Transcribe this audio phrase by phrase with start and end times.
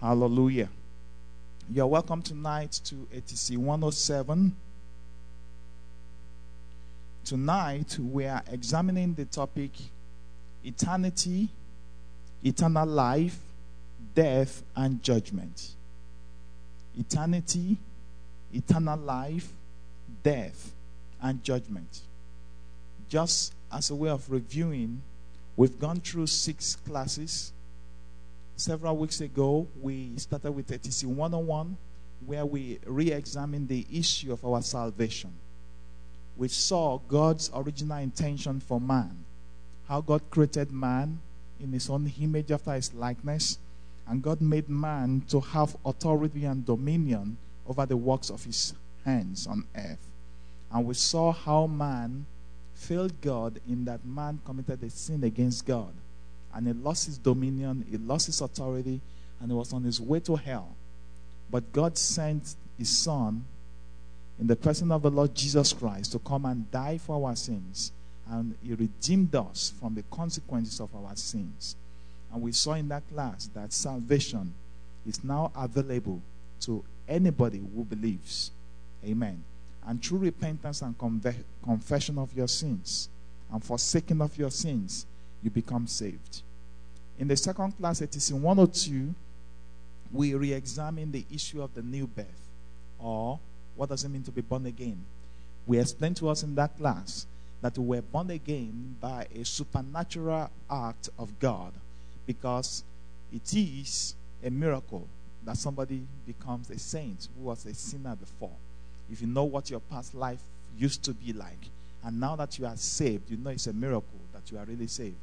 [0.00, 0.68] Hallelujah.
[1.68, 4.54] You're welcome tonight to ATC 107.
[7.24, 9.72] Tonight, we are examining the topic
[10.62, 11.48] eternity,
[12.44, 13.40] eternal life,
[14.14, 15.72] death, and judgment.
[16.96, 17.76] Eternity,
[18.54, 19.48] eternal life,
[20.22, 20.70] death,
[21.20, 22.02] and judgment.
[23.08, 25.02] Just as a way of reviewing,
[25.56, 27.52] we've gone through six classes.
[28.58, 31.76] Several weeks ago, we started with ATC 101,
[32.26, 35.32] where we re examined the issue of our salvation.
[36.36, 39.24] We saw God's original intention for man,
[39.86, 41.20] how God created man
[41.60, 43.60] in his own image after his likeness,
[44.08, 49.46] and God made man to have authority and dominion over the works of his hands
[49.46, 50.04] on earth.
[50.72, 52.26] And we saw how man
[52.74, 55.92] failed God in that man committed a sin against God.
[56.54, 59.00] And he lost his dominion, he lost his authority,
[59.40, 60.74] and he was on his way to hell.
[61.50, 63.44] But God sent his son
[64.38, 67.92] in the person of the Lord Jesus Christ to come and die for our sins.
[68.30, 71.76] And he redeemed us from the consequences of our sins.
[72.32, 74.52] And we saw in that class that salvation
[75.06, 76.20] is now available
[76.60, 78.50] to anybody who believes.
[79.04, 79.42] Amen.
[79.86, 83.08] And through repentance and conve- confession of your sins
[83.50, 85.06] and forsaking of your sins,
[85.42, 86.42] you become saved.
[87.18, 89.14] In the second class, it is in 102,
[90.12, 92.48] we re examine the issue of the new birth
[92.98, 93.38] or
[93.76, 95.04] what does it mean to be born again.
[95.66, 97.26] We explained to us in that class
[97.60, 101.72] that we were born again by a supernatural act of God
[102.26, 102.84] because
[103.32, 105.06] it is a miracle
[105.44, 108.54] that somebody becomes a saint who was a sinner before.
[109.10, 110.40] If you know what your past life
[110.76, 111.70] used to be like,
[112.04, 114.86] and now that you are saved, you know it's a miracle that you are really
[114.86, 115.16] saved.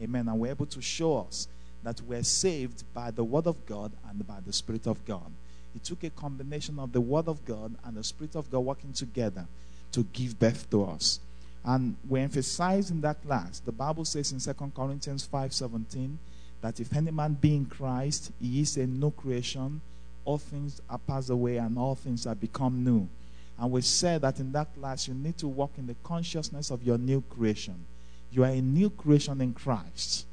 [0.00, 0.28] Amen.
[0.28, 1.48] And we're able to show us
[1.82, 5.30] that we're saved by the Word of God and by the Spirit of God.
[5.74, 8.92] It took a combination of the Word of God and the Spirit of God working
[8.92, 9.46] together
[9.92, 11.20] to give birth to us.
[11.64, 16.18] And we emphasize in that class, the Bible says in 2 Corinthians 5:17
[16.60, 19.80] that if any man be in Christ, he is a new creation.
[20.24, 23.08] All things are passed away and all things are become new.
[23.58, 26.82] And we said that in that class, you need to walk in the consciousness of
[26.82, 27.84] your new creation.
[28.34, 30.26] You are a new creation in Christ.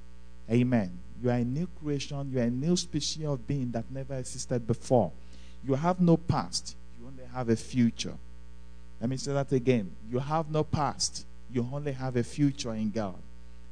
[0.50, 0.98] Amen.
[1.22, 2.32] You are a new creation.
[2.34, 5.12] You are a new species of being that never existed before.
[5.64, 6.76] You have no past.
[7.00, 8.16] You only have a future.
[9.00, 9.92] Let me say that again.
[10.10, 11.28] You have no past.
[11.54, 13.22] You only have a future in God.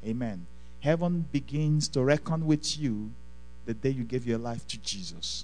[0.05, 0.45] Amen.
[0.81, 3.09] Heaven begins to reckon with you
[3.65, 5.43] the day you gave your life to Jesus.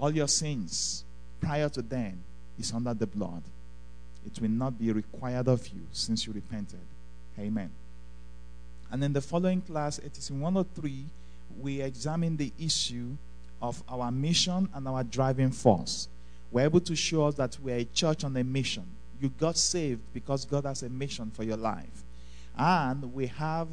[0.00, 1.04] All your sins
[1.40, 2.24] prior to then
[2.58, 3.44] is under the blood.
[4.26, 6.80] It will not be required of you since you repented.
[7.38, 7.70] Amen.
[8.90, 11.04] And in the following class, it is in 103,
[11.60, 13.16] we examine the issue
[13.60, 16.08] of our mission and our driving force.
[16.52, 18.84] We're able to show us that we're a church on a mission.
[19.20, 22.04] You got saved because God has a mission for your life.
[22.56, 23.68] And we have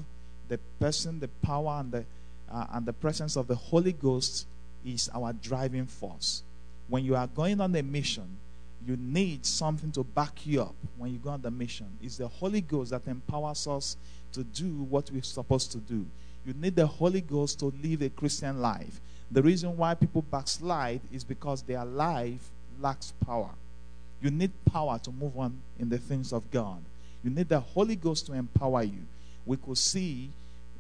[0.48, 2.06] the person, the power, and the,
[2.52, 4.48] uh, and the presence of the Holy Ghost
[4.86, 6.44] is our driving force.
[6.88, 8.38] When you are going on a mission,
[8.86, 11.88] you need something to back you up when you go on the mission.
[12.02, 13.98] It's the Holy Ghost that empowers us
[14.34, 16.06] to do what we're supposed to do.
[16.46, 19.00] You need the Holy Ghost to live a Christian life.
[19.30, 22.50] The reason why people backslide is because their life
[22.80, 23.52] lacks power.
[24.22, 26.80] You need power to move on in the things of God.
[27.24, 29.04] You need the Holy Ghost to empower you.
[29.46, 30.32] We could see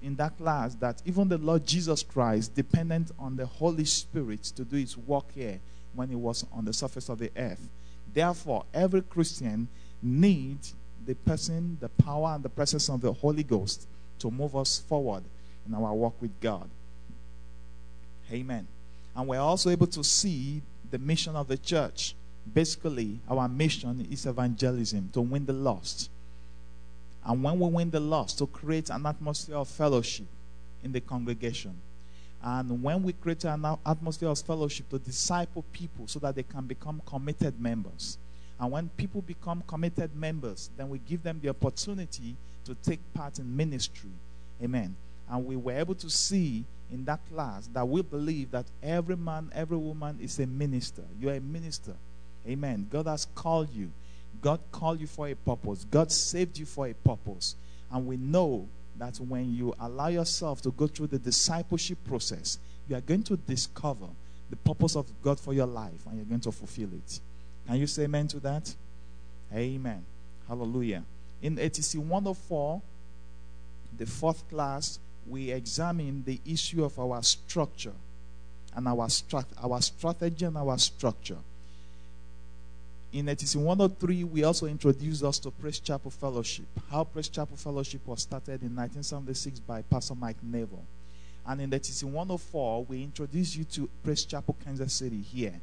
[0.01, 4.63] in that class that even the Lord Jesus Christ dependent on the Holy Spirit to
[4.63, 5.59] do his work here
[5.93, 7.67] when he was on the surface of the earth.
[8.13, 9.67] Therefore, every Christian
[10.01, 10.73] needs
[11.05, 13.87] the person, the power, and the presence of the Holy Ghost
[14.19, 15.23] to move us forward
[15.67, 16.69] in our walk with God.
[18.31, 18.67] Amen.
[19.15, 22.15] And we're also able to see the mission of the church.
[22.53, 26.09] Basically, our mission is evangelism to win the lost.
[27.23, 30.27] And when we win the lost, to create an atmosphere of fellowship
[30.83, 31.75] in the congregation.
[32.43, 36.65] And when we create an atmosphere of fellowship to disciple people so that they can
[36.65, 38.17] become committed members.
[38.59, 42.35] And when people become committed members, then we give them the opportunity
[42.65, 44.11] to take part in ministry.
[44.61, 44.95] Amen.
[45.29, 49.49] And we were able to see in that class that we believe that every man,
[49.53, 51.03] every woman is a minister.
[51.19, 51.93] You're a minister.
[52.47, 52.87] Amen.
[52.91, 53.91] God has called you.
[54.41, 55.85] God called you for a purpose.
[55.89, 57.55] God saved you for a purpose.
[57.91, 58.67] And we know
[58.97, 63.37] that when you allow yourself to go through the discipleship process, you are going to
[63.37, 64.07] discover
[64.49, 67.19] the purpose of God for your life and you're going to fulfill it.
[67.67, 68.73] Can you say amen to that?
[69.53, 70.03] Amen.
[70.47, 71.03] Hallelujah.
[71.41, 72.81] In ATC 104,
[73.97, 77.93] the fourth class, we examine the issue of our structure.
[78.75, 81.37] and our, strat- our strategy and our structure.
[83.13, 86.65] In ATC 103, we also introduced us to Praise Chapel Fellowship.
[86.89, 90.85] How Praise Chapel Fellowship was started in 1976 by Pastor Mike Neville.
[91.45, 95.59] And in ATC 104, we introduced you to Praise Chapel Kansas City here.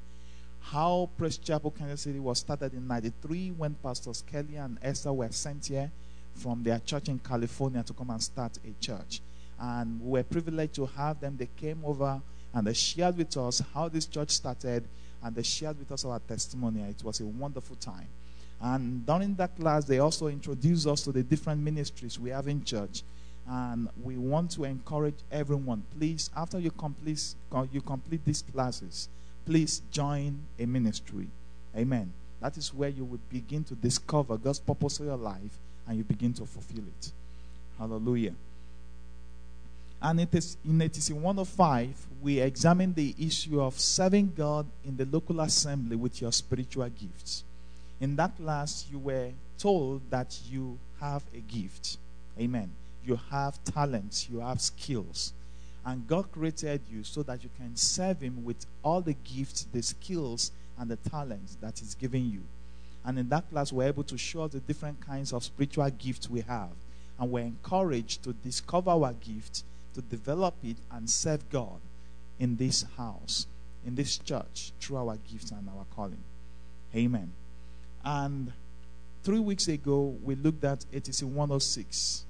[0.60, 5.32] How Praise Chapel Kansas City was started in 93 when Pastors Kelly and Esther were
[5.32, 5.90] sent here
[6.34, 9.22] from their church in California to come and start a church.
[9.58, 11.38] And we were privileged to have them.
[11.38, 12.20] They came over
[12.52, 14.84] and they shared with us how this church started
[15.23, 16.82] and they shared with us our testimony.
[16.82, 18.06] It was a wonderful time.
[18.61, 22.65] And during that class, they also introduced us to the different ministries we have in
[22.65, 23.03] church.
[23.49, 27.35] And we want to encourage everyone, please, after you complete,
[27.73, 29.09] you complete these classes,
[29.47, 31.29] please join a ministry.
[31.76, 32.12] Amen.
[32.41, 36.05] That is where you will begin to discover God's purpose for your life and you
[36.05, 37.12] begin to fulfill it.
[37.79, 38.35] Hallelujah.
[40.00, 45.04] And it is in ATC 105, we examine the issue of serving God in the
[45.06, 47.44] local assembly with your spiritual gifts.
[48.00, 51.98] In that class, you were told that you have a gift.
[52.38, 52.70] Amen.
[53.04, 55.32] You have talents, you have skills.
[55.84, 59.82] And God created you so that you can serve Him with all the gifts, the
[59.82, 62.42] skills, and the talents that He's given you.
[63.04, 66.42] And in that class, we're able to show the different kinds of spiritual gifts we
[66.42, 66.70] have.
[67.18, 69.64] And we're encouraged to discover our gift,
[69.98, 71.80] to develop it, and serve God
[72.38, 73.46] in this house,
[73.84, 76.22] in this church, through our gifts and our calling.
[76.94, 77.32] Amen.
[78.04, 78.52] And
[79.24, 82.24] three weeks ago, we looked at ATC 106.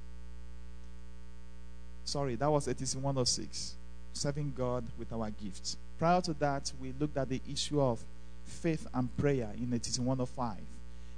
[2.04, 3.74] Sorry, that was ATC 106.
[4.14, 5.76] Serving God with our gifts.
[5.98, 8.02] Prior to that, we looked at the issue of
[8.44, 10.56] faith and prayer in ATC 105,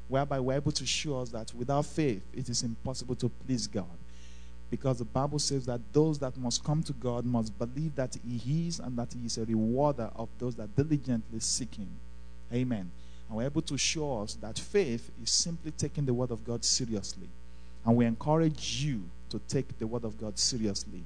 [0.08, 3.86] whereby we're able to show us that without faith, it is impossible to please God.
[4.70, 8.68] Because the Bible says that those that must come to God must believe that He
[8.68, 11.90] is and that He is a rewarder of those that diligently seek Him.
[12.52, 12.90] Amen.
[13.28, 16.64] And we're able to show us that faith is simply taking the Word of God
[16.64, 17.28] seriously.
[17.84, 21.02] And we encourage you to take the Word of God seriously.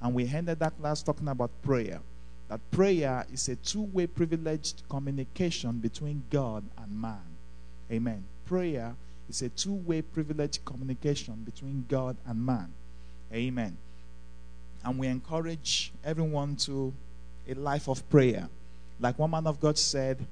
[0.00, 2.00] And we ended that class talking about prayer.
[2.48, 7.20] That prayer is a two way privileged communication between God and man.
[7.90, 8.24] Amen.
[8.46, 8.94] Prayer
[9.28, 12.72] is a two way privileged communication between God and man.
[13.32, 13.76] Amen.
[14.84, 16.92] And we encourage everyone to
[17.48, 18.48] a life of prayer.
[19.00, 20.26] Like one man of God said,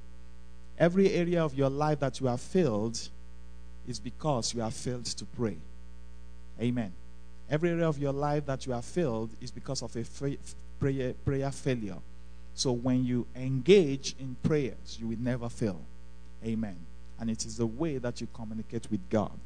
[0.78, 3.08] every area of your life that you have failed
[3.86, 5.56] is because you have failed to pray.
[6.60, 6.92] Amen.
[7.50, 10.04] Every area of your life that you have failed is because of a
[10.80, 11.98] prayer, prayer failure.
[12.54, 15.80] So when you engage in prayers, you will never fail.
[16.44, 16.76] Amen.
[17.20, 19.38] And it is the way that you communicate with God.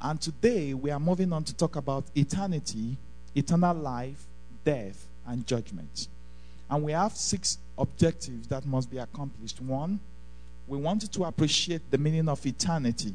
[0.00, 2.96] And today we are moving on to talk about eternity,
[3.34, 4.24] eternal life,
[4.64, 6.08] death, and judgment.
[6.70, 9.60] And we have six objectives that must be accomplished.
[9.60, 10.00] One,
[10.66, 13.14] we wanted to appreciate the meaning of eternity,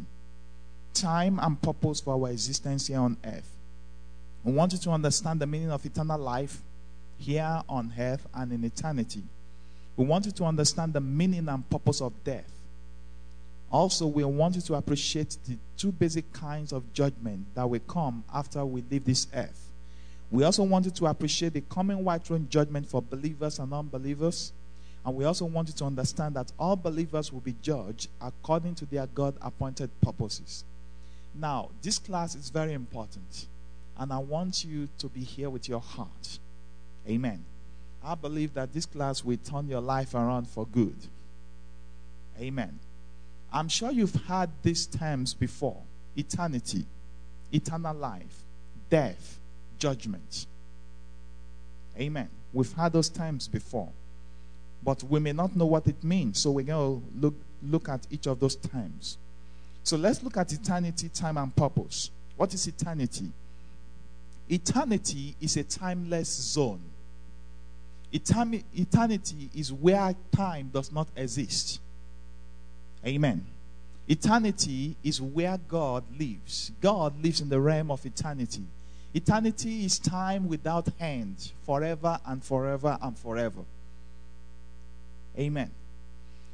[0.93, 3.49] time, and purpose for our existence here on earth.
[4.43, 6.61] We wanted to understand the meaning of eternal life
[7.17, 9.23] here on earth and in eternity.
[9.97, 12.49] We wanted to understand the meaning and purpose of death.
[13.71, 18.65] Also, we wanted to appreciate the two basic kinds of judgment that will come after
[18.65, 19.69] we leave this earth.
[20.31, 24.53] We also wanted to appreciate the coming white throne judgment for believers and unbelievers.
[25.05, 29.07] And we also wanted to understand that all believers will be judged according to their
[29.07, 30.63] God appointed purposes.
[31.33, 33.47] Now, this class is very important.
[33.97, 36.39] And I want you to be here with your heart.
[37.07, 37.43] Amen.
[38.03, 40.95] I believe that this class will turn your life around for good.
[42.39, 42.79] Amen.
[43.51, 45.81] I'm sure you've heard these terms before
[46.15, 46.85] eternity,
[47.51, 48.43] eternal life,
[48.89, 49.39] death,
[49.77, 50.45] judgment.
[51.99, 52.29] Amen.
[52.53, 53.89] We've had those terms before,
[54.83, 56.39] but we may not know what it means.
[56.39, 59.17] So we're going to look, look at each of those terms.
[59.83, 62.11] So let's look at eternity, time, and purpose.
[62.37, 63.31] What is eternity?
[64.49, 66.81] Eternity is a timeless zone.
[68.11, 71.79] Eternity is where time does not exist.
[73.05, 73.45] Amen.
[74.07, 76.71] Eternity is where God lives.
[76.81, 78.63] God lives in the realm of eternity.
[79.13, 83.61] Eternity is time without end, forever and forever and forever.
[85.37, 85.71] Amen.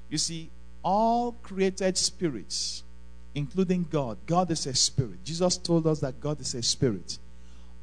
[0.10, 0.50] You see,
[0.84, 2.84] all created spirits,
[3.34, 5.24] including God, God is a spirit.
[5.24, 7.18] Jesus told us that God is a spirit.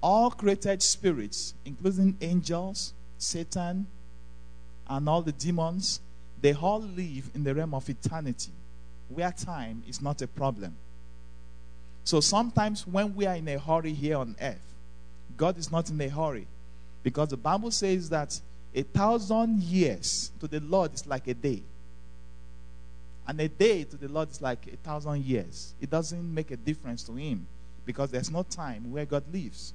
[0.00, 3.86] All created spirits, including angels, Satan,
[4.88, 6.00] and all the demons,
[6.42, 8.52] they all live in the realm of eternity,
[9.08, 10.76] where time is not a problem.
[12.04, 14.74] So sometimes when we are in a hurry here on earth,
[15.36, 16.46] God is not in a hurry.
[17.02, 18.38] Because the Bible says that
[18.74, 21.62] A thousand years to the Lord is like a day.
[23.26, 25.74] And a day to the Lord is like a thousand years.
[25.80, 27.46] It doesn't make a difference to him
[27.84, 29.74] because there's no time where God lives.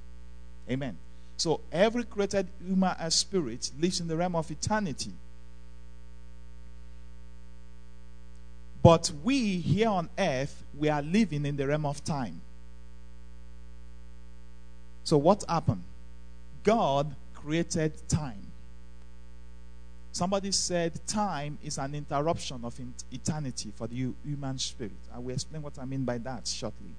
[0.68, 0.98] Amen.
[1.36, 5.12] So every created human spirit lives in the realm of eternity.
[8.82, 12.40] But we here on earth, we are living in the realm of time.
[15.04, 15.84] So what happened?
[16.62, 18.48] God created time.
[20.12, 22.78] Somebody said time is an interruption of
[23.12, 24.92] eternity for the human spirit.
[25.14, 26.90] I will explain what I mean by that shortly.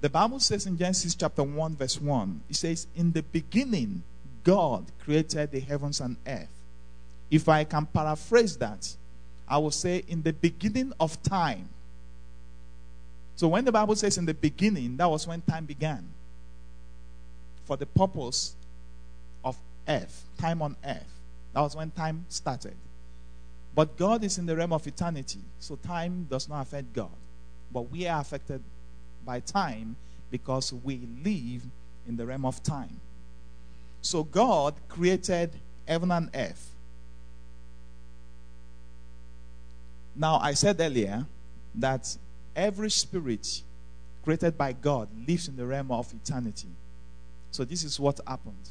[0.00, 4.02] The Bible says in Genesis chapter 1, verse 1, it says, In the beginning,
[4.42, 6.48] God created the heavens and earth.
[7.30, 8.96] If I can paraphrase that,
[9.50, 11.68] I will say, In the beginning of time.
[13.34, 16.08] So when the Bible says in the beginning, that was when time began.
[17.64, 18.54] For the purpose
[19.44, 19.56] of
[19.88, 21.12] earth, time on earth.
[21.52, 22.74] That was when time started.
[23.74, 27.10] But God is in the realm of eternity, so time does not affect God.
[27.72, 28.62] But we are affected
[29.24, 29.96] by time
[30.30, 31.62] because we live
[32.06, 33.00] in the realm of time.
[34.02, 35.50] So God created
[35.86, 36.70] heaven and earth.
[40.14, 41.26] Now, I said earlier
[41.76, 42.16] that
[42.54, 43.62] every spirit
[44.22, 46.68] created by God lives in the realm of eternity.
[47.50, 48.70] So, this is what happened.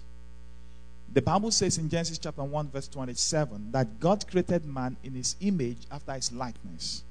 [1.12, 5.36] The Bible says in Genesis chapter 1, verse 27, that God created man in his
[5.41, 7.03] image after his likeness.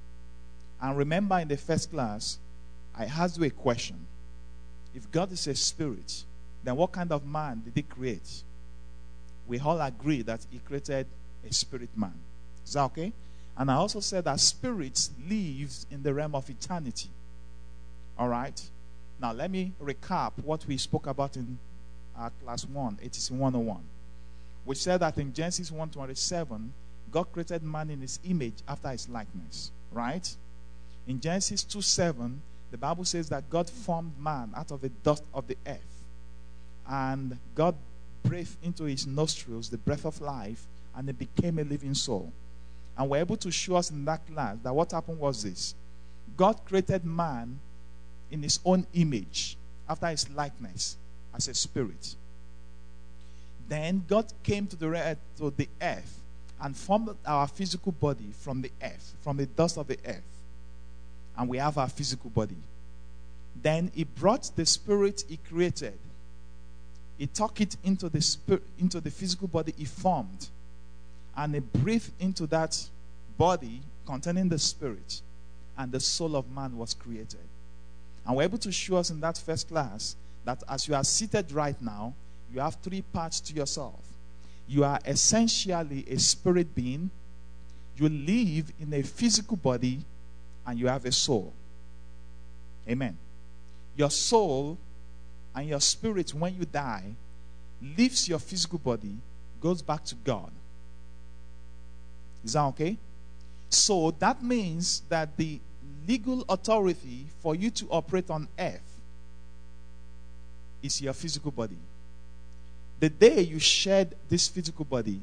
[0.80, 2.38] And remember in the first class,
[2.94, 4.06] I asked you a question.
[4.94, 6.24] If God is a spirit,
[6.62, 8.42] then what kind of man did he create?
[9.48, 11.06] We all agree that he created
[11.48, 12.14] a spirit man.
[12.64, 13.12] Is that okay?
[13.58, 17.10] And I also said that spirits lives in the realm of eternity.
[18.16, 18.60] All right?
[19.20, 21.58] Now let me recap what we spoke about in
[22.16, 23.80] our class 1, it is 101.
[24.64, 26.72] We said that in Genesis 1:27,
[27.10, 30.36] God created man in his image after his likeness, right?
[31.06, 35.46] In Genesis 2:7, the Bible says that God formed man out of the dust of
[35.46, 36.04] the earth.
[36.86, 37.74] And God
[38.22, 42.32] breathed into his nostrils the breath of life, and it became a living soul.
[42.98, 45.74] And we're able to show us in that class that what happened was this
[46.36, 47.58] God created man
[48.30, 49.56] in his own image,
[49.88, 50.96] after his likeness,
[51.34, 52.16] as a spirit.
[53.68, 56.20] Then God came to the, earth, eh, to the earth
[56.60, 60.22] and formed our physical body from the earth, from the dust of the earth
[61.38, 62.56] and we have our physical body.
[63.62, 65.98] Then he brought the spirit he created.
[67.16, 70.48] He took it into the spirit, into the physical body he formed,
[71.38, 72.76] and he breathed into that
[73.38, 75.22] body containing the spirit,
[75.78, 77.38] and the soul of man was created.
[78.26, 81.52] And we're able to show us in that first class that as you are seated
[81.52, 82.12] right now,
[82.52, 84.00] you have three parts to yourself.
[84.66, 87.10] You are essentially a spirit being.
[87.96, 90.04] You live in a physical body
[90.66, 91.52] and you have a soul.
[92.88, 93.16] Amen.
[93.96, 94.76] Your soul
[95.54, 97.14] and your spirit, when you die,
[97.80, 99.16] leaves your physical body,
[99.60, 100.50] goes back to God.
[102.48, 102.96] Is that okay?
[103.68, 105.60] So that means that the
[106.06, 109.02] legal authority for you to operate on earth
[110.82, 111.76] is your physical body.
[113.00, 115.20] The day you shed this physical body,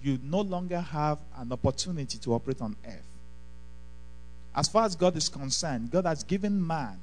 [0.00, 3.10] you no longer have an opportunity to operate on earth.
[4.54, 7.00] As far as God is concerned, God has given man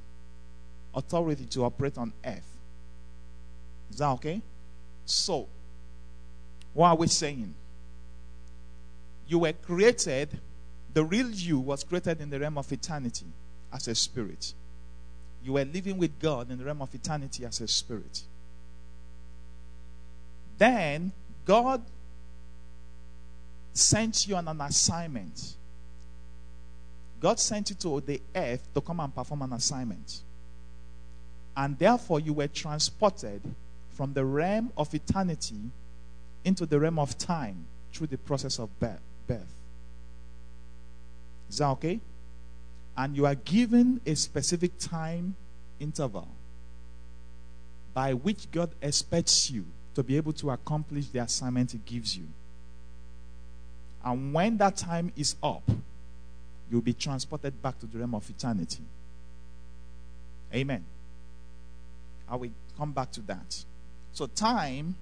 [0.95, 2.57] authority to operate on earth.
[3.91, 4.41] Is that okay?
[5.03, 5.49] So,
[6.73, 7.53] what are we saying?
[9.27, 10.39] You were created,
[10.93, 13.25] the real you was created in the realm of eternity
[13.73, 14.53] as a spirit.
[15.43, 18.23] You were living with God in the realm of eternity as a spirit.
[20.57, 21.11] Then
[21.45, 21.83] God
[23.73, 25.57] sent you on an assignment
[27.19, 30.21] God sent you to the earth to come and perform an assignment.
[31.55, 33.41] And therefore, you were transported
[33.89, 35.71] from the realm of eternity
[36.43, 39.01] into the realm of time through the process of birth.
[41.49, 41.99] Is that okay?
[42.95, 45.35] And you are given a specific time
[45.79, 46.27] interval
[47.93, 49.65] by which God expects you
[49.95, 52.27] to be able to accomplish the assignment He gives you.
[54.03, 55.63] And when that time is up,
[56.69, 58.83] you'll be transported back to the realm of eternity.
[60.53, 60.85] Amen.
[62.29, 63.63] I will come back to that.
[64.13, 64.95] So time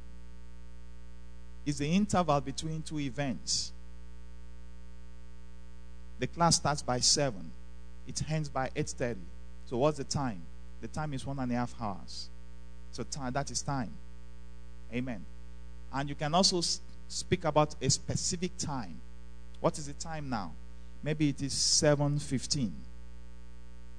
[1.65, 3.71] is the interval between two events.
[6.19, 7.51] The class starts by 7.
[8.07, 9.17] It ends by 8.30.
[9.65, 10.41] So what's the time?
[10.81, 12.29] The time is one and a half hours.
[12.91, 13.91] So time, that is time.
[14.93, 15.25] Amen.
[15.93, 16.61] And you can also
[17.07, 19.01] speak about a specific time.
[19.59, 20.53] What is the time now?
[21.03, 22.71] Maybe it is 7:15.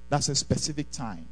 [0.09, 1.27] That's a specific time.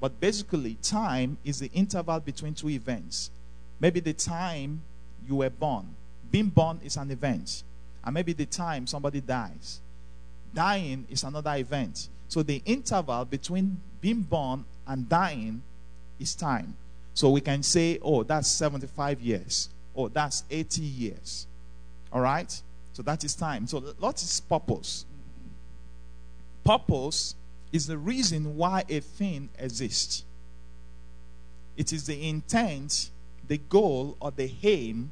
[0.00, 3.30] But basically, time is the interval between two events.
[3.78, 4.82] Maybe the time
[5.26, 5.94] you were born.
[6.30, 7.62] Being born is an event.
[8.04, 9.80] And maybe the time somebody dies.
[10.54, 12.08] Dying is another event.
[12.28, 15.62] So the interval between being born and dying
[16.18, 16.76] is time.
[17.14, 19.68] So we can say, oh, that's 75 years.
[19.96, 21.46] Oh, that's 80 years.
[22.12, 22.62] All right?
[22.92, 23.66] So that is time.
[23.66, 25.04] So what is purpose?
[26.64, 27.34] Purpose
[27.72, 30.24] is the reason why a thing exists.
[31.76, 33.10] It is the intent,
[33.46, 35.10] the goal, or the aim,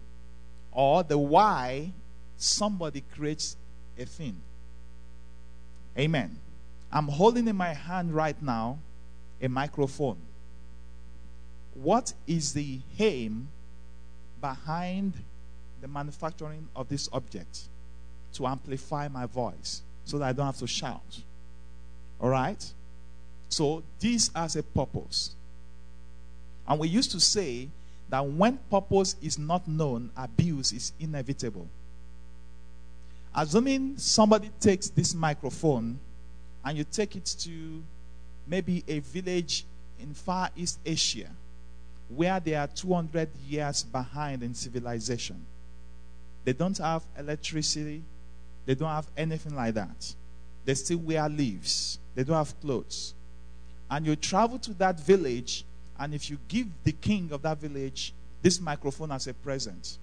[0.73, 1.93] or the why
[2.37, 3.57] somebody creates
[3.99, 4.41] a thing.
[5.99, 6.39] Amen.
[6.93, 8.79] I'm holding in my hand right now
[9.41, 10.19] a microphone.
[11.75, 13.49] What is the aim
[14.41, 15.15] behind
[15.81, 17.69] the manufacturing of this object?
[18.35, 21.23] To amplify my voice so that I don't have to shout.
[22.21, 22.65] All right?
[23.49, 25.35] So this has a purpose.
[26.67, 27.69] And we used to say
[28.09, 31.69] that when purpose is not known, abuse is inevitable.
[33.41, 36.01] Assuming somebody takes this microphone
[36.65, 37.85] and you take it to
[38.49, 39.65] maybe a village
[40.01, 41.31] in Far East Asia
[42.09, 45.47] where they are 200 years behind in civilization.
[46.45, 48.03] They don't have electricity,
[48.67, 50.15] they don't have anything like that.
[50.65, 53.15] They still wear leaves, they don't have clothes.
[53.89, 55.65] And you travel to that village,
[55.97, 59.99] and if you give the king of that village this microphone as a present,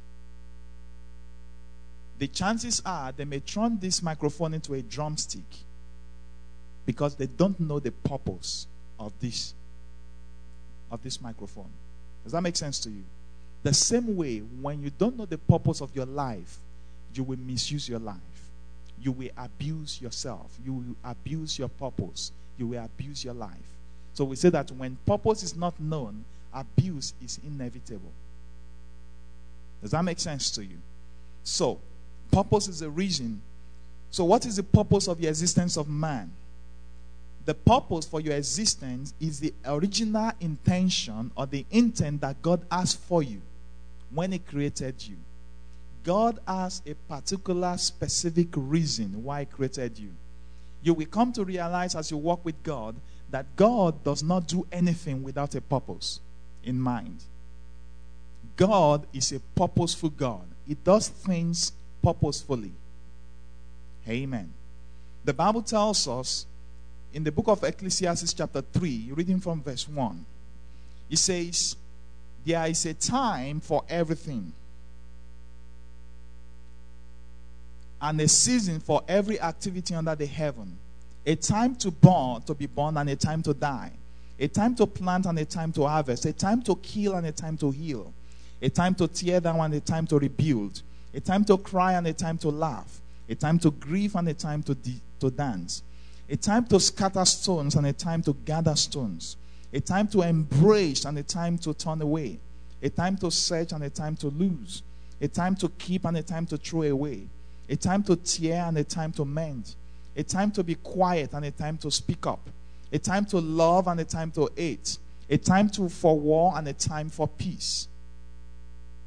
[2.18, 5.44] the chances are they may turn this microphone into a drumstick
[6.86, 8.68] because they don't know the purpose
[9.00, 9.54] of this
[10.92, 11.70] of this microphone.
[12.24, 13.04] Does that make sense to you?
[13.64, 16.60] The same way when you don't know the purpose of your life,
[17.14, 18.20] you will misuse your life.
[19.02, 20.56] You will abuse yourself.
[20.64, 22.32] You will abuse your purpose.
[22.58, 23.52] You will abuse your life.
[24.14, 28.14] So we say that when purpose is not known, abuse is inevitable.
[29.82, 30.78] Does that make sense to you?
[31.44, 31.80] So,
[32.32, 33.42] Purpose is a reason.
[34.12, 36.32] So, what is the purpose of the existence of man?
[37.46, 42.94] The purpose for your existence is the original intention or the intent that God has
[42.94, 43.42] for you
[44.14, 45.18] when He created you.
[46.04, 50.10] God has a particular specific reason why He created you.
[50.82, 52.96] You will come to realize as you walk with God
[53.30, 56.20] that God does not do anything without a purpose
[56.64, 57.24] in mind.
[58.56, 61.74] God is a purposeful God, He does things
[62.06, 62.72] purposefully.
[64.08, 64.54] Amen.
[65.24, 66.46] The Bible tells us
[67.12, 70.24] in the book of Ecclesiastes, chapter 3, reading from verse 1,
[71.10, 71.76] it says,
[72.46, 74.54] There is a time for everything,
[78.00, 80.78] and a season for every activity under the heaven.
[81.26, 83.92] A time to born, to be born, and a time to die.
[84.38, 86.26] A time to plant and a time to harvest.
[86.26, 88.14] A time to kill and a time to heal.
[88.62, 90.84] A time to tear down and a time to rebuild
[91.16, 94.34] a time to cry and a time to laugh, a time to grieve and a
[94.34, 95.82] time to, de- to dance,
[96.30, 99.38] a time to scatter stones and a time to gather stones,
[99.74, 102.38] a time to embrace and a time to turn away,
[102.84, 104.84] a time to search and a time to lose,
[105.22, 107.26] a time to keep and a time to throw away,
[107.70, 109.76] a time to tear and a time to mend,
[110.18, 112.50] a time to be quiet and a time to speak up,
[112.92, 114.98] a time to love and a time to hate,
[115.30, 117.88] a time to for war and a time for peace.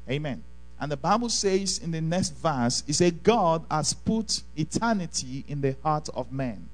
[0.09, 0.43] Amen.
[0.79, 5.59] And the Bible says in the next verse, it says, God has put eternity in
[5.59, 6.69] the heart of man.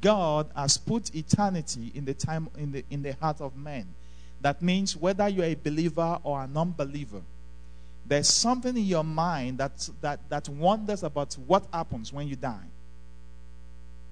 [0.00, 3.86] God has put eternity in the time in the in the heart of man.
[4.40, 7.22] That means whether you're a believer or a non-believer,
[8.04, 12.66] there's something in your mind that that that wonders about what happens when you die.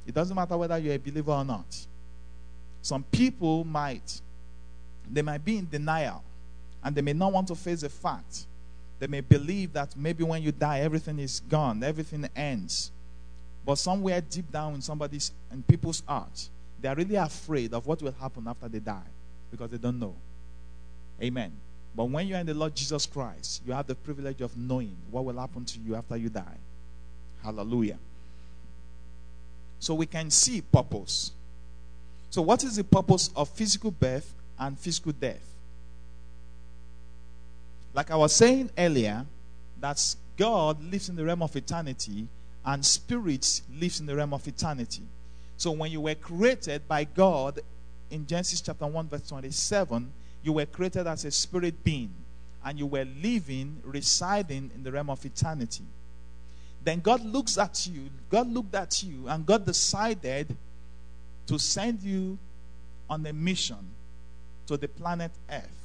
[0.06, 1.86] It doesn't matter whether you're a believer or not.
[2.82, 4.20] Some people might
[5.10, 6.22] they might be in denial
[6.82, 8.46] and they may not want to face the fact.
[8.98, 12.90] They may believe that maybe when you die, everything is gone, everything ends.
[13.64, 16.48] But somewhere deep down in somebody's in people's heart,
[16.80, 19.08] they are really afraid of what will happen after they die
[19.50, 20.14] because they don't know.
[21.22, 21.52] Amen.
[21.94, 24.96] But when you are in the Lord Jesus Christ, you have the privilege of knowing
[25.10, 26.58] what will happen to you after you die.
[27.42, 27.98] Hallelujah.
[29.78, 31.32] So we can see purpose.
[32.28, 35.42] So, what is the purpose of physical birth and physical death?
[37.92, 39.26] Like I was saying earlier,
[39.80, 42.28] that God lives in the realm of eternity
[42.64, 45.02] and spirits lives in the realm of eternity.
[45.56, 47.60] So when you were created by God
[48.10, 52.12] in Genesis chapter 1 verse 27, you were created as a spirit being
[52.64, 55.84] and you were living, residing in the realm of eternity.
[56.82, 60.56] Then God looks at you, God looked at you, and God decided
[61.46, 62.38] to send you
[63.08, 63.90] on a mission
[64.66, 65.79] to the planet Earth.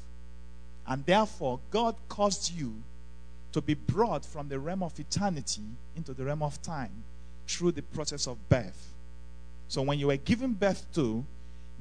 [0.88, 2.84] And therefore, God caused you
[3.52, 5.64] to be brought from the realm of eternity
[5.96, 7.04] into the realm of time
[7.48, 8.94] through the process of birth.
[9.68, 11.26] So, when you were given birth to,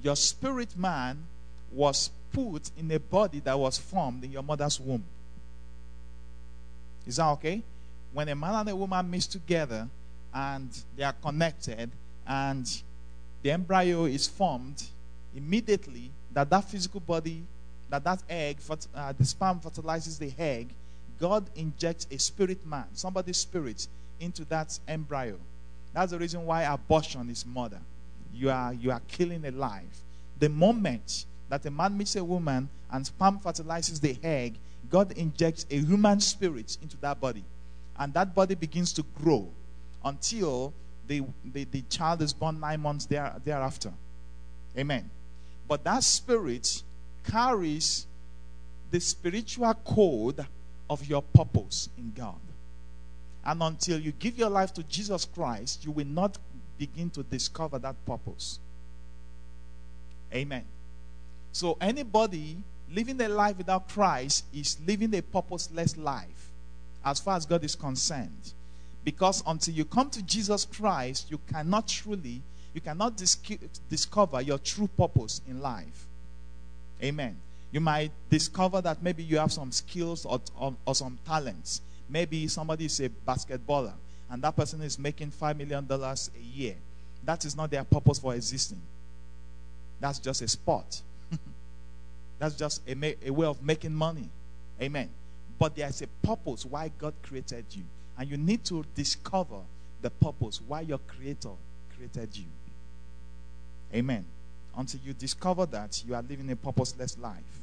[0.02, 1.26] your spirit man
[1.72, 5.04] was put in a body that was formed in your mother's womb.
[7.06, 7.62] Is that okay?
[8.12, 9.88] When a man and a woman meet together
[10.32, 11.90] and they are connected
[12.26, 12.82] and
[13.42, 14.82] the embryo is formed,
[15.34, 17.44] immediately that that physical body,
[17.94, 18.58] that that egg,
[18.94, 20.74] uh, the sperm fertilizes the egg,
[21.20, 23.86] God injects a spirit man, somebody's spirit,
[24.18, 25.36] into that embryo.
[25.92, 27.78] That's the reason why abortion is murder.
[28.32, 30.00] You are you are killing a life.
[30.40, 34.56] The moment that a man meets a woman and sperm fertilizes the egg,
[34.90, 37.44] God injects a human spirit into that body.
[37.96, 39.48] And that body begins to grow
[40.04, 40.74] until
[41.06, 43.92] the, the, the child is born nine months there, thereafter.
[44.76, 45.08] Amen.
[45.68, 46.82] But that spirit
[47.30, 48.06] carries
[48.90, 50.46] the spiritual code
[50.88, 52.40] of your purpose in God.
[53.44, 56.38] And until you give your life to Jesus Christ, you will not
[56.78, 58.58] begin to discover that purpose.
[60.32, 60.64] Amen.
[61.52, 62.56] So, anybody
[62.90, 66.50] living a life without Christ is living a purposeless life
[67.04, 68.54] as far as God is concerned.
[69.04, 73.36] Because until you come to Jesus Christ, you cannot truly, you cannot dis-
[73.90, 76.06] discover your true purpose in life.
[77.02, 77.36] Amen.
[77.72, 81.80] You might discover that maybe you have some skills or, or, or some talents.
[82.08, 83.94] Maybe somebody is a basketballer
[84.30, 86.76] and that person is making $5 million a year.
[87.24, 88.80] That is not their purpose for existing.
[90.00, 91.02] That's just a sport.
[92.38, 94.28] That's just a, ma- a way of making money.
[94.80, 95.08] Amen.
[95.58, 97.84] But there's a purpose why God created you.
[98.18, 99.60] And you need to discover
[100.02, 101.50] the purpose why your Creator
[101.96, 102.46] created you.
[103.94, 104.24] Amen.
[104.76, 107.60] Until you discover that, you are living a purposeless life.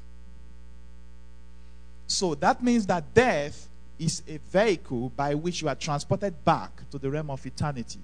[2.08, 6.98] So that means that death is a vehicle by which you are transported back to
[6.98, 8.00] the realm of eternity.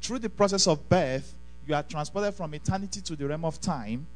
[0.00, 1.34] Through the process of birth,
[1.66, 4.06] you are transported from eternity to the realm of time.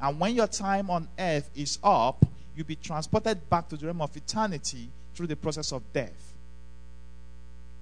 [0.00, 4.02] And when your time on earth is up, you'll be transported back to the realm
[4.02, 6.34] of eternity through the process of death.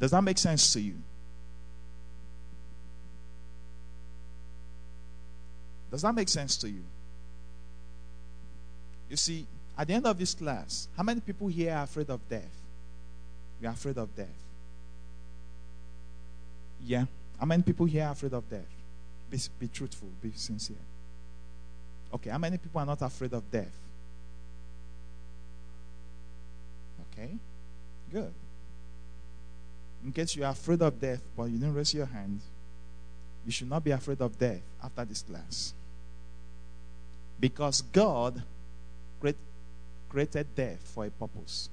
[0.01, 0.95] Does that make sense to you?
[5.95, 6.83] Does that make sense to you?
[9.09, 9.47] You see,
[9.79, 12.51] at the end of this class, how many people here are afraid of death?
[13.61, 14.27] You are afraid of death.
[16.85, 17.05] Yeah.
[17.39, 18.67] How many people here are afraid of death?
[19.31, 20.75] Be, be truthful, be sincere.
[22.13, 23.79] Okay, how many people are not afraid of death?
[27.13, 27.37] Okay,
[28.11, 28.35] good.
[30.05, 32.41] In case you are afraid of death, but you didn't raise your hand,
[33.47, 35.73] you should not be afraid of death after this class.
[37.39, 38.43] Because God
[40.09, 41.69] created death for a purpose.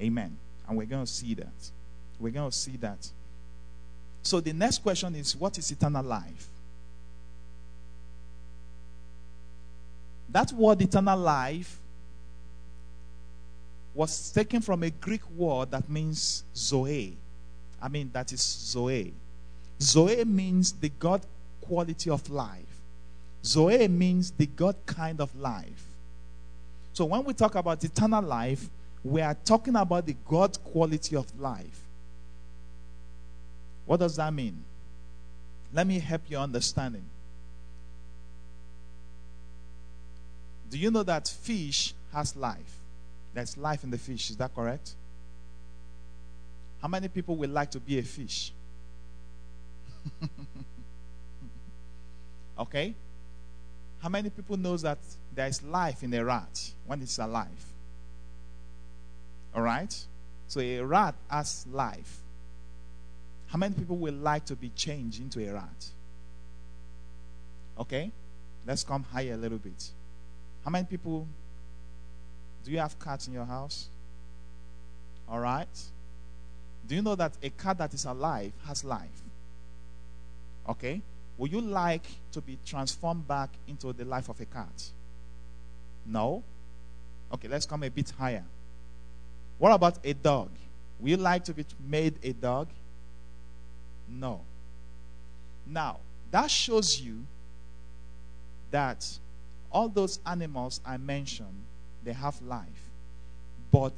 [0.00, 0.36] Amen.
[0.68, 1.70] And we're going to see that.
[2.18, 3.08] We're going to see that.
[4.22, 6.48] So the next question is what is eternal life?
[10.28, 11.78] That word eternal life
[13.94, 17.16] was taken from a Greek word that means Zoe.
[17.80, 19.12] I mean, that is Zoe.
[19.80, 21.20] Zoe means the God
[21.60, 22.71] quality of life.
[23.44, 25.84] Zoe means the God kind of life.
[26.92, 28.68] So when we talk about eternal life,
[29.02, 31.80] we are talking about the God quality of life.
[33.86, 34.64] What does that mean?
[35.72, 37.04] Let me help you understanding.
[40.70, 42.78] Do you know that fish has life?
[43.34, 44.30] There's life in the fish.
[44.30, 44.94] Is that correct?
[46.80, 48.52] How many people would like to be a fish?
[52.58, 52.94] okay?
[54.02, 54.98] How many people knows that
[55.32, 57.72] there is life in a rat when it's alive?
[59.54, 59.96] All right?
[60.48, 62.18] So a rat has life.
[63.46, 65.86] How many people would like to be changed into a rat?
[67.78, 68.10] Okay?
[68.66, 69.90] Let's come higher a little bit.
[70.64, 71.28] How many people
[72.64, 73.88] do you have cats in your house?
[75.28, 75.68] All right.
[76.88, 79.22] Do you know that a cat that is alive has life?
[80.68, 81.02] Okay.
[81.42, 84.92] Would you like to be transformed back into the life of a cat?
[86.06, 86.44] No?
[87.34, 88.44] Okay, let's come a bit higher.
[89.58, 90.50] What about a dog?
[91.00, 92.68] Would you like to be made a dog?
[94.08, 94.42] No.
[95.66, 95.98] Now,
[96.30, 97.26] that shows you
[98.70, 99.04] that
[99.72, 101.64] all those animals I mentioned
[102.04, 102.92] they have life.
[103.72, 103.94] But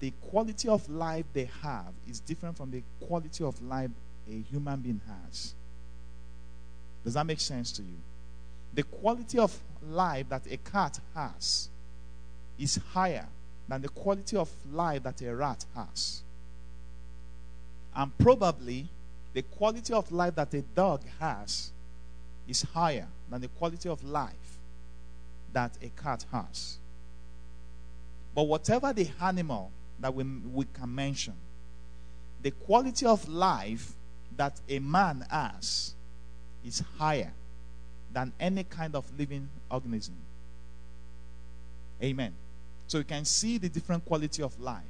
[0.00, 3.90] the quality of life they have is different from the quality of life
[4.26, 5.55] a human being has.
[7.06, 7.98] Does that make sense to you?
[8.74, 11.68] The quality of life that a cat has
[12.58, 13.28] is higher
[13.68, 16.24] than the quality of life that a rat has.
[17.94, 18.88] And probably
[19.34, 21.70] the quality of life that a dog has
[22.48, 24.58] is higher than the quality of life
[25.52, 26.78] that a cat has.
[28.34, 31.34] But whatever the animal that we, we can mention,
[32.42, 33.92] the quality of life
[34.36, 35.92] that a man has
[36.66, 37.32] is higher
[38.12, 40.14] than any kind of living organism.
[42.02, 42.32] Amen.
[42.86, 44.82] So you can see the different quality of life.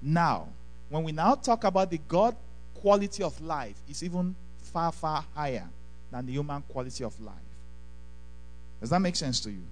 [0.00, 0.48] Now,
[0.88, 2.36] when we now talk about the God
[2.74, 5.68] quality of life, it's even far, far higher
[6.10, 7.34] than the human quality of life.
[8.80, 9.62] Does that make sense to you?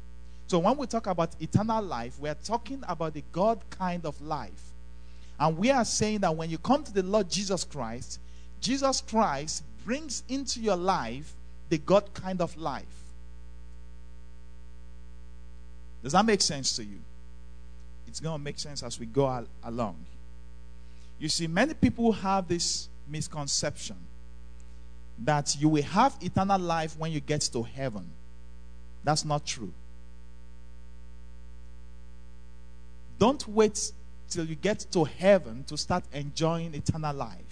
[0.49, 4.21] So when we talk about eternal life, we are talking about the God kind of
[4.21, 4.73] life.
[5.39, 8.21] And we are saying that when you come to the Lord Jesus Christ,
[8.61, 11.33] Jesus Christ brings into your life
[11.69, 12.85] the God kind of life.
[16.03, 16.99] Does that make sense to you?
[18.09, 19.97] It's going to make sense as we go al- along.
[21.19, 23.97] You see, many people have this misconception
[25.25, 28.11] that you will have eternal life when you get to heaven.
[29.05, 29.73] That's not true.
[33.19, 33.93] Don't wait
[34.29, 37.46] till you get to heaven to start enjoying eternal life.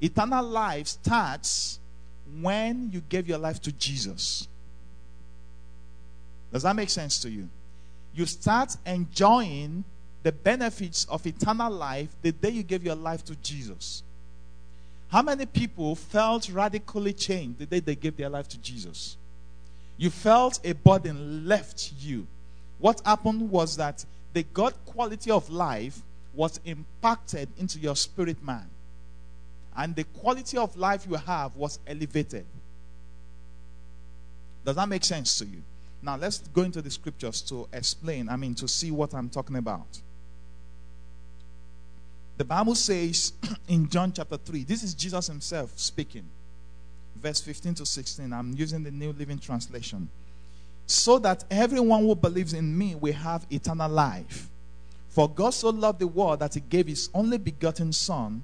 [0.00, 1.80] Eternal life starts
[2.40, 4.46] when you gave your life to Jesus.
[6.52, 7.48] Does that make sense to you?
[8.14, 9.84] You start enjoying
[10.22, 14.02] the benefits of eternal life the day you gave your life to Jesus.
[15.08, 19.16] How many people felt radically changed the day they gave their life to Jesus?
[19.96, 22.26] You felt a burden left you.
[22.78, 26.02] What happened was that the God quality of life
[26.34, 28.68] was impacted into your spirit man.
[29.78, 32.44] And the quality of life you have was elevated.
[34.64, 35.62] Does that make sense to you?
[36.02, 39.54] Now let's go into the scriptures to explain, I mean, to see what I'm talking
[39.56, 39.86] about.
[42.38, 43.32] The Bible says
[43.68, 46.24] in John chapter 3, this is Jesus himself speaking,
[47.14, 48.32] verse 15 to 16.
[48.32, 50.08] I'm using the New Living Translation
[50.86, 54.48] so that everyone who believes in me will have eternal life.
[55.08, 58.42] For God so loved the world that he gave his only begotten Son,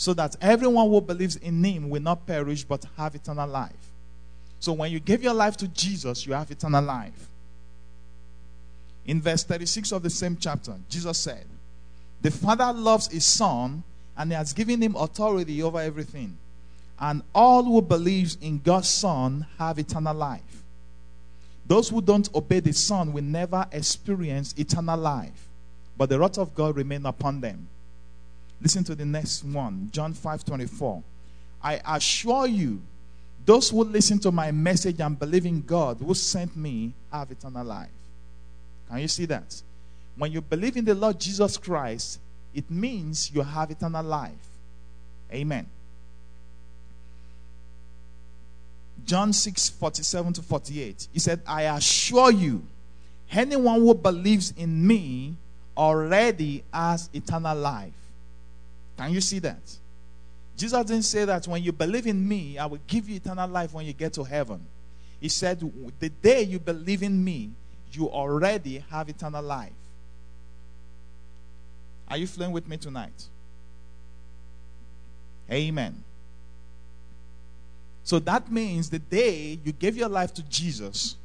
[0.00, 3.92] so that everyone who believes in him will not perish but have eternal life.
[4.58, 7.28] So when you give your life to Jesus, you have eternal life.
[9.04, 11.44] In verse 36 of the same chapter, Jesus said,
[12.22, 13.82] The Father loves his Son,
[14.16, 16.38] and he has given him authority over everything.
[16.98, 20.62] And all who believes in God's Son have eternal life.
[21.66, 25.46] Those who don't obey the Son will never experience eternal life,
[25.98, 27.68] but the wrath of God remain upon them.
[28.60, 31.02] Listen to the next one, John 5 24.
[31.62, 32.80] I assure you,
[33.44, 37.64] those who listen to my message and believe in God who sent me have eternal
[37.64, 37.88] life.
[38.88, 39.62] Can you see that?
[40.16, 42.20] When you believe in the Lord Jesus Christ,
[42.54, 44.32] it means you have eternal life.
[45.32, 45.66] Amen.
[49.06, 51.08] John 6 47 to 48.
[51.12, 52.62] He said, I assure you,
[53.30, 55.36] anyone who believes in me
[55.76, 57.92] already has eternal life.
[59.00, 59.62] Can you see that?
[60.58, 63.72] Jesus didn't say that when you believe in me, I will give you eternal life
[63.72, 64.60] when you get to heaven.
[65.18, 65.58] He said,
[65.98, 67.48] The day you believe in me,
[67.92, 69.72] you already have eternal life.
[72.08, 73.24] Are you flowing with me tonight?
[75.50, 76.04] Amen.
[78.04, 81.16] So that means the day you gave your life to Jesus,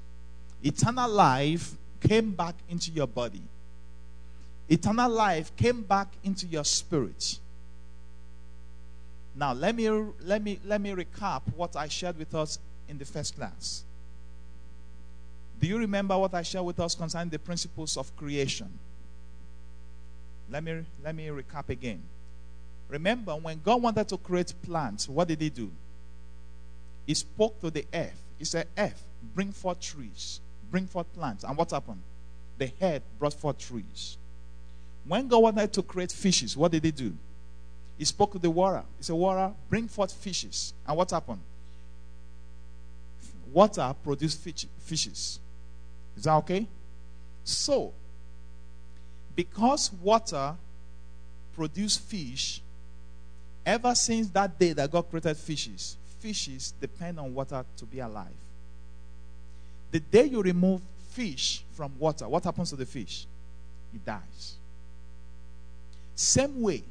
[0.64, 3.44] eternal life came back into your body.
[4.70, 7.40] Eternal life came back into your spirit.
[9.36, 9.90] Now, let me,
[10.22, 13.84] let, me, let me recap what I shared with us in the first class.
[15.60, 18.80] Do you remember what I shared with us concerning the principles of creation?
[20.50, 22.02] Let me, let me recap again.
[22.88, 25.72] Remember, when God wanted to create plants, what did He do?
[27.06, 28.22] He spoke to the earth.
[28.38, 29.02] He said, Earth,
[29.34, 31.44] bring forth trees, bring forth plants.
[31.44, 32.02] And what happened?
[32.58, 34.18] The earth brought forth trees.
[35.08, 37.16] When God wanted to create fishes, what did he do?
[37.98, 38.84] He spoke to the water.
[38.98, 40.74] He said, Water, bring forth fishes.
[40.88, 41.42] And what happened?
[43.52, 45.40] Water produced fish, fishes.
[46.18, 46.68] Is that okay?
[47.44, 47.94] So,
[49.36, 50.56] because water
[51.56, 52.62] produced fish,
[53.66, 58.28] ever since that day that God created fishes, fishes depend on water to be alive.
[59.92, 60.82] The day you remove
[61.12, 63.26] fish from water, what happens to the fish?
[63.94, 64.56] It dies.
[66.16, 66.84] Same way,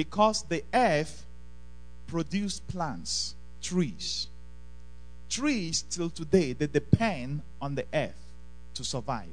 [0.00, 1.26] because the earth
[2.06, 4.28] produced plants, trees.
[5.28, 8.16] Trees, till today, they depend on the earth
[8.72, 9.28] to survive.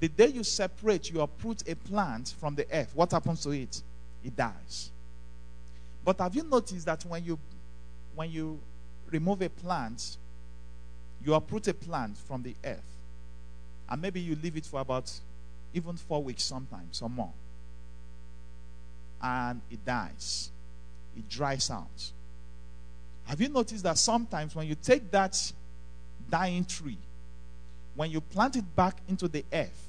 [0.00, 3.80] The day you separate, you uproot a plant from the earth, what happens to it?
[4.22, 4.90] It dies.
[6.04, 7.38] But have you noticed that when you
[8.14, 8.60] when you
[9.10, 10.18] remove a plant,
[11.24, 12.92] you uproot a plant from the earth,
[13.88, 15.10] and maybe you leave it for about
[15.72, 17.32] even four weeks sometimes or more,
[19.24, 20.50] and it dies,
[21.16, 22.12] it dries out.
[23.24, 25.52] Have you noticed that sometimes when you take that
[26.28, 26.98] dying tree,
[27.94, 29.88] when you plant it back into the earth,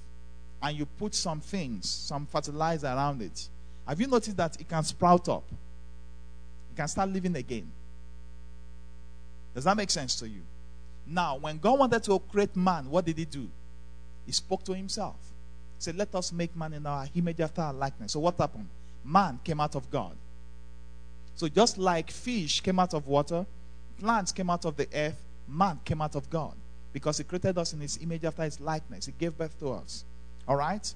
[0.63, 3.49] and you put some things, some fertilizer around it,
[3.85, 5.43] have you noticed that it can sprout up?
[6.71, 7.69] It can start living again.
[9.53, 10.41] Does that make sense to you?
[11.05, 13.47] Now, when God wanted to create man, what did he do?
[14.25, 15.17] He spoke to himself.
[15.77, 18.13] He said, Let us make man in our image after our likeness.
[18.13, 18.67] So, what happened?
[19.05, 20.15] Man came out of God.
[21.35, 23.45] So, just like fish came out of water,
[23.99, 26.53] plants came out of the earth, man came out of God
[26.93, 29.05] because he created us in his image after his likeness.
[29.05, 30.05] He gave birth to us.
[30.47, 30.93] All right?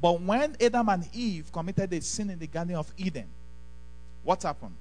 [0.00, 3.26] But when Adam and Eve committed a sin in the Garden of Eden,
[4.24, 4.74] what happened?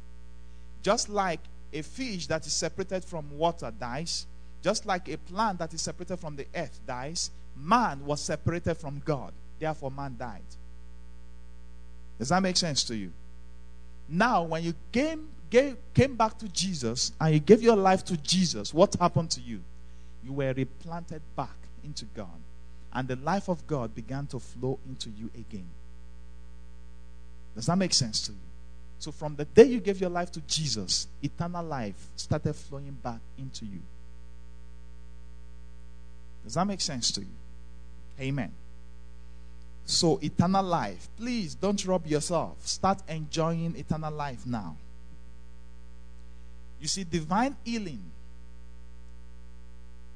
[0.82, 1.42] Just like
[1.74, 4.26] a fish that is separated from water dies,
[4.64, 9.02] just like a plant that is separated from the earth dies, man was separated from
[9.04, 9.34] God.
[9.60, 10.42] Therefore, man died.
[12.22, 13.12] Does that make sense to you?
[14.08, 18.18] Now, when you came, gave, came back to Jesus and you gave your life to
[18.18, 19.64] Jesus, what happened to you?
[20.24, 22.28] You were replanted back into God.
[22.94, 25.68] And the life of God began to flow into you again.
[27.56, 28.38] Does that make sense to you?
[29.00, 33.22] So, from the day you gave your life to Jesus, eternal life started flowing back
[33.40, 33.80] into you.
[36.44, 37.36] Does that make sense to you?
[38.20, 38.52] Amen.
[39.86, 41.10] So, eternal life.
[41.18, 42.66] Please don't rob yourself.
[42.66, 44.78] Start enjoying eternal life now.
[46.80, 48.02] You see, divine healing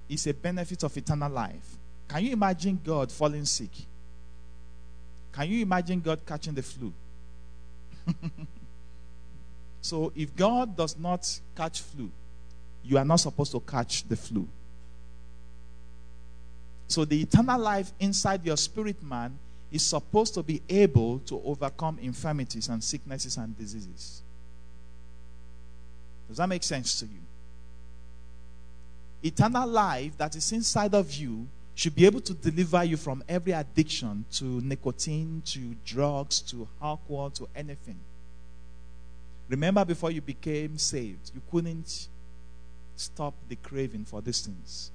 [0.07, 1.77] is a benefit of eternal life.
[2.07, 3.71] Can you imagine God falling sick?
[5.31, 6.93] Can you imagine God catching the flu?
[9.81, 12.09] so, if God does not catch flu,
[12.83, 14.47] you are not supposed to catch the flu.
[16.87, 19.37] So, the eternal life inside your spirit man
[19.75, 24.21] is supposed to be able to overcome infirmities and sicknesses and diseases.
[26.29, 27.19] Does that make sense to you?
[29.21, 33.51] Eternal life that is inside of you should be able to deliver you from every
[33.51, 37.99] addiction to nicotine, to drugs, to alcohol, to anything.
[39.49, 42.07] Remember, before you became saved, you couldn't
[42.95, 44.89] stop the craving for these things.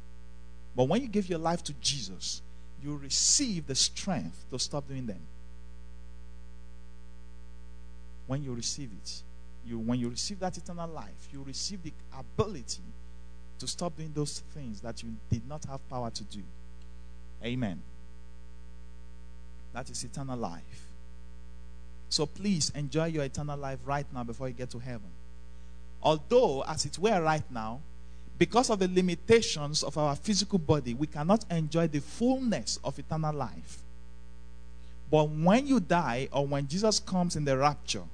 [0.74, 2.40] But when you give your life to Jesus,
[2.82, 5.20] you receive the strength to stop doing them.
[8.26, 9.22] When you receive it,
[9.64, 12.82] you when you receive that eternal life, you receive the ability
[13.58, 16.42] to stop doing those things that you did not have power to do.
[17.44, 17.82] Amen.
[19.72, 20.86] That is eternal life.
[22.08, 25.10] So please enjoy your eternal life right now before you get to heaven.
[26.02, 27.80] Although, as it were right now,
[28.40, 33.34] because of the limitations of our physical body, we cannot enjoy the fullness of eternal
[33.34, 33.82] life.
[35.10, 38.04] But when you die, or when Jesus comes in the rapture,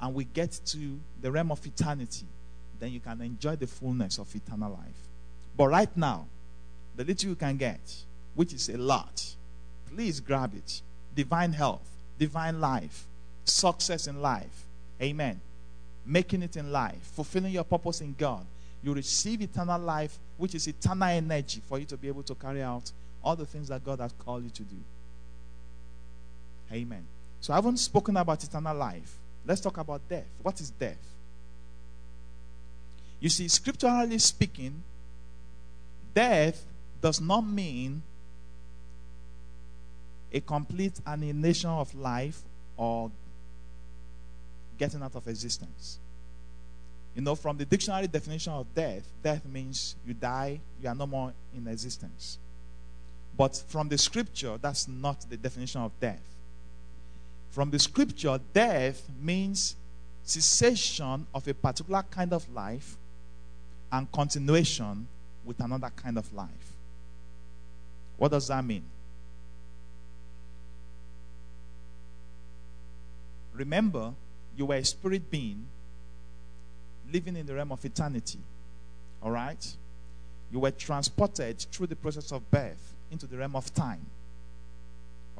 [0.00, 2.26] and we get to the realm of eternity,
[2.78, 5.08] then you can enjoy the fullness of eternal life.
[5.56, 6.26] But right now,
[6.94, 7.80] the little you can get,
[8.36, 9.34] which is a lot.
[9.92, 10.80] Please grab it.
[11.16, 11.88] Divine health,
[12.20, 13.04] divine life,
[13.44, 14.64] success in life.
[15.02, 15.40] Amen.
[16.06, 18.46] Making it in life, fulfilling your purpose in God.
[18.84, 22.62] You receive eternal life, which is eternal energy for you to be able to carry
[22.62, 22.92] out
[23.22, 24.76] all the things that God has called you to do.
[26.70, 27.06] Amen.
[27.40, 29.16] So I haven't spoken about eternal life.
[29.46, 30.26] Let's talk about death.
[30.42, 30.98] What is death?
[33.20, 34.82] You see, scripturally speaking,
[36.14, 36.62] death
[37.00, 38.02] does not mean
[40.30, 42.42] a complete annihilation of life
[42.76, 43.10] or
[44.76, 46.00] getting out of existence.
[47.14, 51.06] You know, from the dictionary definition of death, death means you die, you are no
[51.06, 52.38] more in existence.
[53.36, 56.22] But from the scripture, that's not the definition of death.
[57.50, 59.76] From the scripture, death means
[60.24, 62.96] cessation of a particular kind of life
[63.92, 65.06] and continuation
[65.44, 66.72] with another kind of life.
[68.16, 68.84] What does that mean?
[73.52, 74.14] Remember,
[74.56, 75.66] you were a spirit being
[77.14, 78.40] living in the realm of eternity.
[79.22, 79.64] All right?
[80.50, 84.04] You were transported through the process of birth into the realm of time.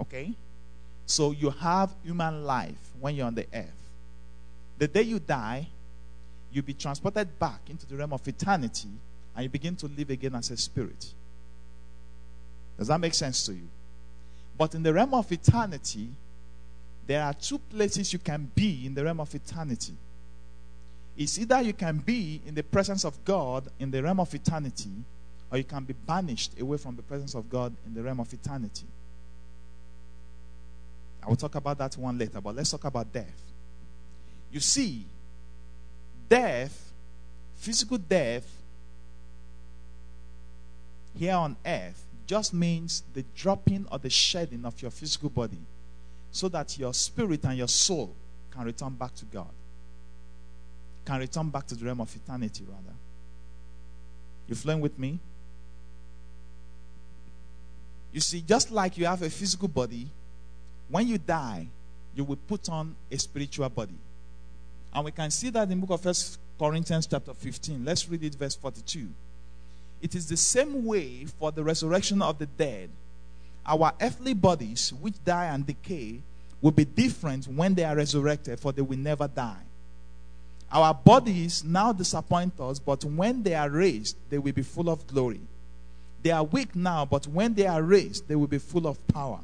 [0.00, 0.32] Okay?
[1.04, 3.90] So you have human life when you're on the earth.
[4.78, 5.66] The day you die,
[6.52, 8.88] you'll be transported back into the realm of eternity
[9.34, 11.12] and you begin to live again as a spirit.
[12.78, 13.68] Does that make sense to you?
[14.56, 16.08] But in the realm of eternity,
[17.06, 19.94] there are two places you can be in the realm of eternity.
[21.16, 24.90] It's either you can be in the presence of God in the realm of eternity,
[25.50, 28.32] or you can be banished away from the presence of God in the realm of
[28.32, 28.86] eternity.
[31.22, 33.42] I will talk about that one later, but let's talk about death.
[34.50, 35.06] You see,
[36.28, 36.92] death,
[37.56, 38.44] physical death,
[41.16, 45.60] here on earth just means the dropping or the shedding of your physical body
[46.30, 48.14] so that your spirit and your soul
[48.50, 49.50] can return back to God,
[51.04, 52.96] can return back to the realm of eternity, rather.
[54.46, 55.18] You flowing with me?
[58.12, 60.08] You see, just like you have a physical body,
[60.88, 61.66] when you die,
[62.14, 63.98] you will put on a spiritual body.
[64.92, 67.84] And we can see that in book of First Corinthians chapter 15.
[67.84, 69.08] Let's read it, verse 42.
[70.00, 72.90] It is the same way for the resurrection of the dead.
[73.66, 76.20] Our earthly bodies, which die and decay,
[76.60, 79.62] will be different when they are resurrected, for they will never die.
[80.74, 85.06] Our bodies now disappoint us, but when they are raised, they will be full of
[85.06, 85.40] glory.
[86.20, 89.38] They are weak now, but when they are raised, they will be full of power.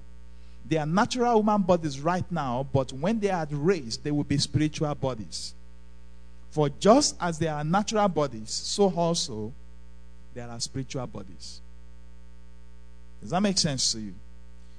[0.69, 4.39] They are natural human bodies right now, but when they are raised, they will be
[4.39, 5.55] spiritual bodies.
[6.51, 9.53] For just as there are natural bodies, so also
[10.35, 11.61] there are spiritual bodies.
[13.21, 14.15] Does that make sense to you?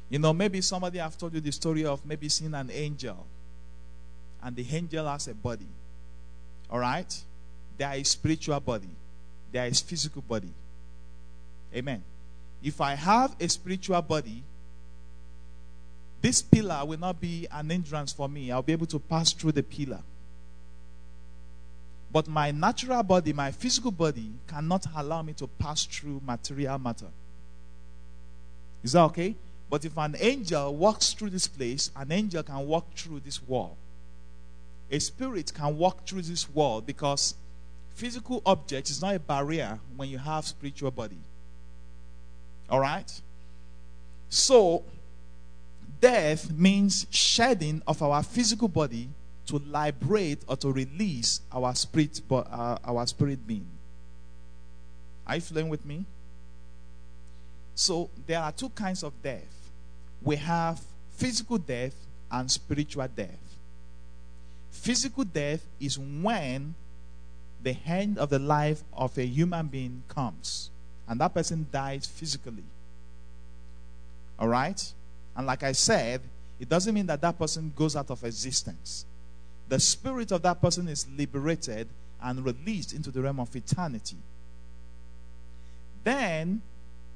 [0.09, 3.25] You know, maybe somebody have told you the story of maybe seeing an angel,
[4.43, 5.67] and the angel has a body.
[6.71, 7.21] All right?
[7.77, 8.89] There is spiritual body,
[9.51, 10.53] there is physical body.
[11.75, 12.03] Amen.
[12.63, 14.43] If I have a spiritual body,
[16.21, 18.51] this pillar will not be an hindrance for me.
[18.51, 20.01] I'll be able to pass through the pillar.
[22.11, 27.07] But my natural body, my physical body, cannot allow me to pass through material matter.
[28.83, 29.35] Is that okay?
[29.69, 33.77] But if an angel walks through this place, an angel can walk through this wall.
[34.91, 37.35] A spirit can walk through this wall because
[37.95, 41.19] physical object is not a barrier when you have spiritual body.
[42.69, 43.21] All right?
[44.29, 44.83] So,
[45.99, 49.09] death means shedding of our physical body
[49.47, 53.67] to liberate or to release our spirit, uh, our spirit being.
[55.27, 56.05] Are you flowing with me?
[57.75, 59.71] So there are two kinds of death.
[60.21, 60.79] We have
[61.11, 61.95] physical death
[62.29, 63.50] and spiritual death.
[64.81, 66.75] Physical death is when
[67.61, 70.71] the end of the life of a human being comes
[71.07, 72.63] and that person dies physically.
[74.39, 74.93] All right?
[75.35, 76.21] And like I said,
[76.59, 79.05] it doesn't mean that that person goes out of existence
[79.71, 81.87] the spirit of that person is liberated
[82.21, 84.17] and released into the realm of eternity.
[86.03, 86.61] Then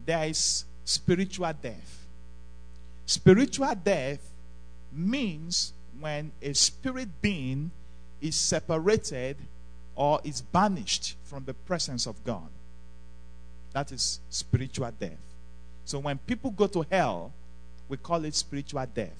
[0.05, 2.05] there is spiritual death.
[3.05, 4.21] Spiritual death
[4.89, 7.71] means when a spirit being
[8.21, 9.37] is separated
[9.95, 12.49] or is banished from the presence of God.
[13.73, 15.17] That is spiritual death.
[15.85, 17.31] So when people go to hell,
[17.87, 19.15] we call it spiritual death.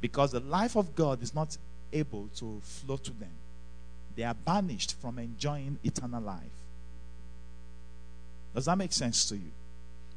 [0.00, 1.56] Because the life of God is not
[1.92, 3.32] able to flow to them.
[4.16, 6.44] They are banished from enjoying eternal life.
[8.54, 9.50] Does that make sense to you?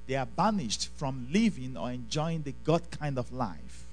[0.08, 3.84] They are banished from living or enjoying the God kind of life.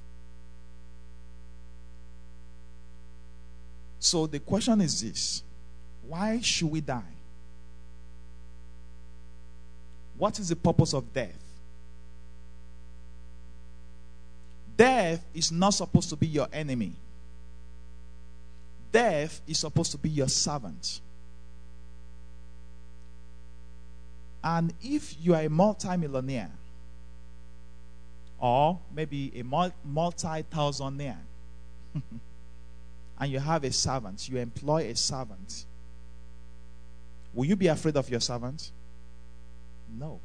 [4.00, 5.44] So the question is this
[6.08, 7.02] why should we die?
[10.18, 11.38] What is the purpose of death?
[14.76, 16.94] Death is not supposed to be your enemy
[18.92, 21.00] death is supposed to be your servant.
[24.42, 26.50] And if you are a multimillionaire,
[28.38, 31.18] or maybe a multi thousandaire,
[33.20, 35.66] and you have a servant, you employ a servant,
[37.34, 38.70] will you be afraid of your servant?
[39.98, 40.18] No.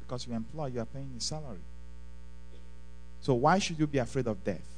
[0.00, 1.64] Because you employ, you are paying his salary.
[3.22, 4.68] So why should you be afraid of death?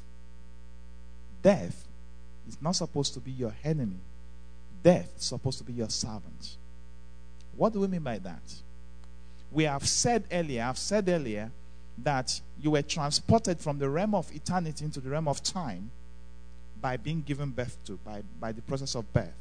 [1.42, 1.84] Death
[2.48, 3.98] is not supposed to be your enemy.
[4.82, 6.56] Death is supposed to be your servant.
[7.56, 8.54] What do we mean by that?
[9.50, 11.50] We have said earlier, I've said earlier
[11.98, 15.90] that you were transported from the realm of eternity into the realm of time
[16.80, 19.34] by being given birth to, by, by the process of birth.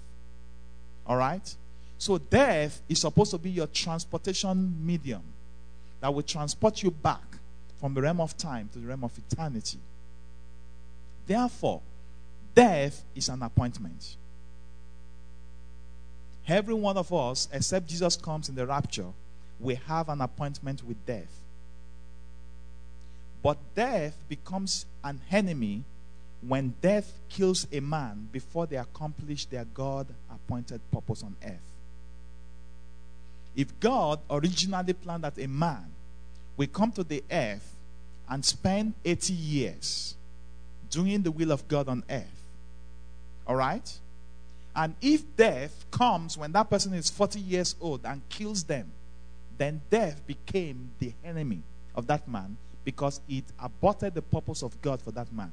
[1.05, 1.55] All right?
[1.97, 5.23] So death is supposed to be your transportation medium.
[5.99, 7.37] that will transport you back
[7.79, 9.79] from the realm of time to the realm of eternity.
[11.25, 11.81] Therefore,
[12.55, 14.15] death is an appointment.
[16.47, 19.11] Every one of us, except Jesus comes in the rapture,
[19.59, 21.43] we have an appointment with death.
[23.43, 25.83] But death becomes an enemy
[26.41, 31.73] when death kills a man before they accomplish their God appointed purpose on earth.
[33.55, 35.85] If God originally planned that a man
[36.55, 37.75] will come to the earth
[38.29, 40.15] and spend 80 years
[40.89, 42.43] doing the will of God on earth,
[43.47, 43.91] all right?
[44.75, 48.91] And if death comes when that person is 40 years old and kills them,
[49.57, 51.63] then death became the enemy
[51.95, 55.51] of that man because it aborted the purpose of God for that man.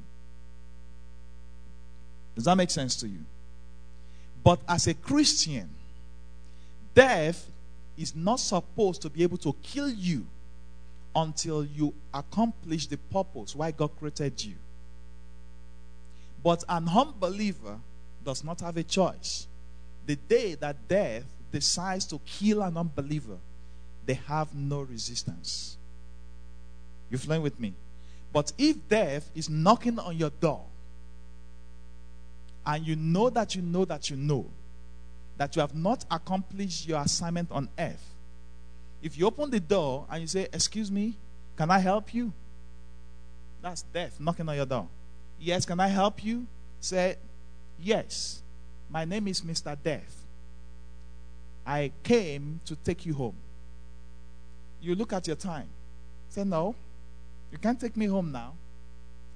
[2.35, 3.20] Does that make sense to you?
[4.43, 5.70] But as a Christian,
[6.95, 7.47] death
[7.97, 10.26] is not supposed to be able to kill you
[11.14, 14.55] until you accomplish the purpose why God created you.
[16.43, 17.78] But an unbeliever
[18.24, 19.47] does not have a choice.
[20.07, 23.39] The day that death decides to kill an unbeliever,
[24.05, 25.76] they have no resistance.
[27.09, 27.74] You're flowing with me?
[28.32, 30.64] But if death is knocking on your door,
[32.67, 34.47] and you know that you know that you know
[35.37, 38.15] that you have not accomplished your assignment on earth,
[39.03, 41.19] if you open the door and you say, Excuse me,
[41.57, 42.33] can I help you?
[43.61, 44.89] That's death knocking on your door.
[45.39, 46.47] Yes, can I help you?
[46.81, 47.17] Say,
[47.79, 48.43] Yes,
[48.89, 49.77] my name is Mr.
[49.83, 50.25] Death.
[51.67, 53.37] I came to take you home.
[54.81, 55.69] You look at your time.
[56.29, 56.75] Say, No,
[57.51, 58.55] you can't take me home now.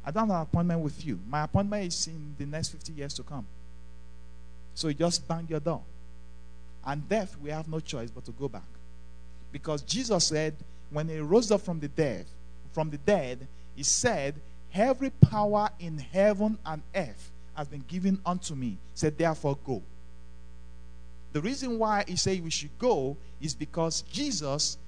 [0.08, 1.20] I don't have an appointment with you.
[1.28, 3.46] My appointment is in the next 50 years to come.
[4.72, 5.82] So you just bang your door.
[6.86, 8.62] And death, we have no choice but to go back.
[9.52, 10.54] Because Jesus said,
[10.88, 12.24] when he rose up from the dead,
[12.72, 13.46] from the dead,
[13.76, 14.36] he said,
[14.72, 18.68] Every power in heaven and earth has been given unto me.
[18.68, 19.82] He said, therefore go.
[21.34, 24.78] The reason why he said we should go is because Jesus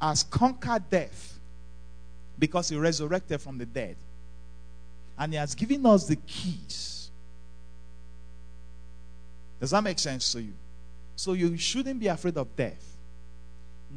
[0.00, 1.38] has conquered death
[2.40, 3.96] because he resurrected from the dead.
[5.16, 7.10] And he has given us the keys.
[9.60, 10.54] Does that make sense to you?
[11.14, 12.96] So you shouldn't be afraid of death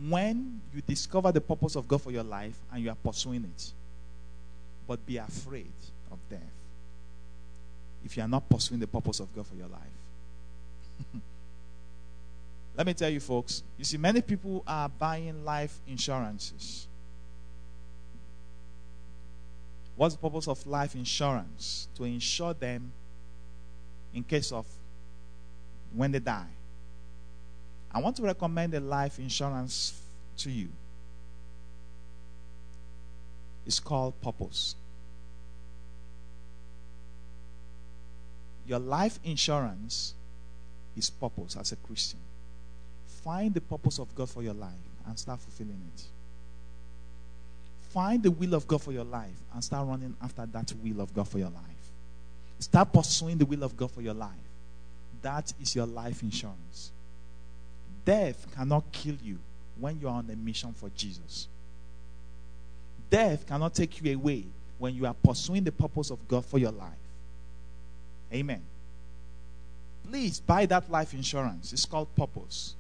[0.10, 3.72] when you discover the purpose of God for your life and you are pursuing it.
[4.86, 5.72] But be afraid
[6.12, 6.42] of death
[8.04, 9.80] if you are not pursuing the purpose of God for your life.
[12.76, 16.88] Let me tell you, folks, you see, many people are buying life insurances.
[19.96, 21.88] What's the purpose of life insurance?
[21.96, 22.92] To insure them
[24.14, 24.66] in case of
[25.94, 26.48] when they die.
[27.92, 30.02] I want to recommend a life insurance
[30.38, 30.70] to you.
[33.66, 34.76] It's called Purpose.
[38.66, 40.16] Your life insurance
[40.96, 42.20] is purpose as a Christian.
[43.24, 44.72] Find the purpose of God for your life
[45.06, 46.04] and start fulfilling it.
[47.94, 51.14] Find the will of God for your life and start running after that will of
[51.14, 51.92] God for your life.
[52.58, 54.32] Start pursuing the will of God for your life.
[55.22, 56.92] That is your life insurance.
[58.04, 59.38] Death cannot kill you
[59.80, 61.48] when you are on a mission for Jesus.
[63.12, 64.46] Death cannot take you away
[64.80, 66.90] when you are pursuing the purpose of God for your life.
[68.34, 68.64] Amen.
[70.10, 71.72] Please buy that life insurance.
[71.72, 72.74] It's called purpose.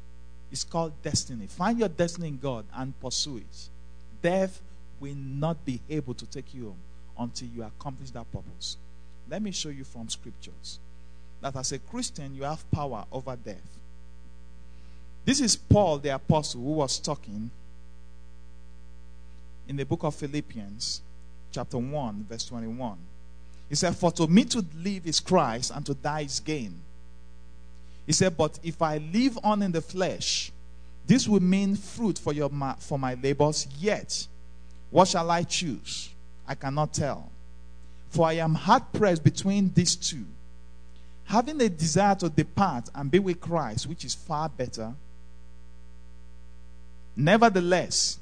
[0.52, 1.46] It's called destiny.
[1.46, 3.70] Find your destiny in God and pursue it.
[4.24, 4.60] Death
[5.00, 6.78] will not be able to take you home
[7.20, 8.78] until you accomplish that purpose.
[9.30, 10.80] Let me show you from scriptures
[11.42, 13.78] that as a Christian, you have power over death.
[15.26, 17.50] This is Paul the apostle who was talking
[19.68, 21.02] in the book of Philippians,
[21.52, 22.98] chapter 1, verse 21.
[23.70, 26.80] He said, For to me to live is Christ, and to die is gain.
[28.06, 30.52] He said, But if I live on in the flesh,
[31.06, 34.28] this will mean fruit for, your, for my labors, yet
[34.94, 36.12] what shall I choose?
[36.48, 37.32] I cannot tell.
[38.10, 40.24] For I am hard pressed between these two,
[41.24, 44.94] having a desire to depart and be with Christ, which is far better.
[47.16, 48.20] Nevertheless,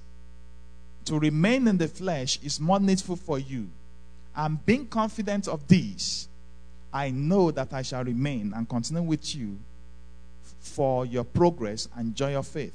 [1.03, 3.67] to remain in the flesh is more needful for you.
[4.33, 6.29] And being confident of this,
[6.93, 9.59] I know that I shall remain and continue with you
[10.61, 12.73] for your progress and joy of faith.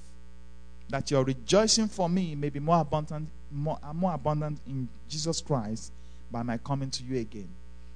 [0.91, 5.93] That your rejoicing for me may be more abundant, more, more abundant in Jesus Christ
[6.31, 7.49] by my coming to you again.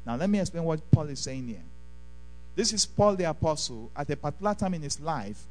[0.06, 1.62] Now, let me explain what Paul is saying here.
[2.54, 5.44] This is Paul the Apostle at a particular time in his life.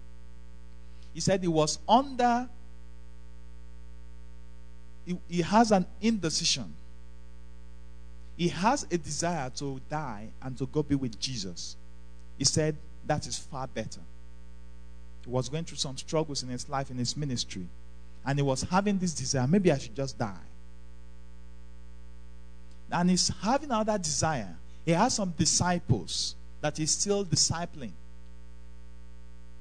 [1.14, 2.48] He said he was under
[5.06, 6.76] he, he has an indecision.
[8.38, 11.76] He has a desire to die and to go be with Jesus.
[12.38, 14.02] He said that is far better.
[15.26, 17.68] He was going through some struggles in his life, in his ministry,
[18.26, 20.36] and he was having this desire maybe I should just die.
[22.92, 24.56] And he's having another desire.
[24.86, 27.92] He has some disciples that he's still discipling.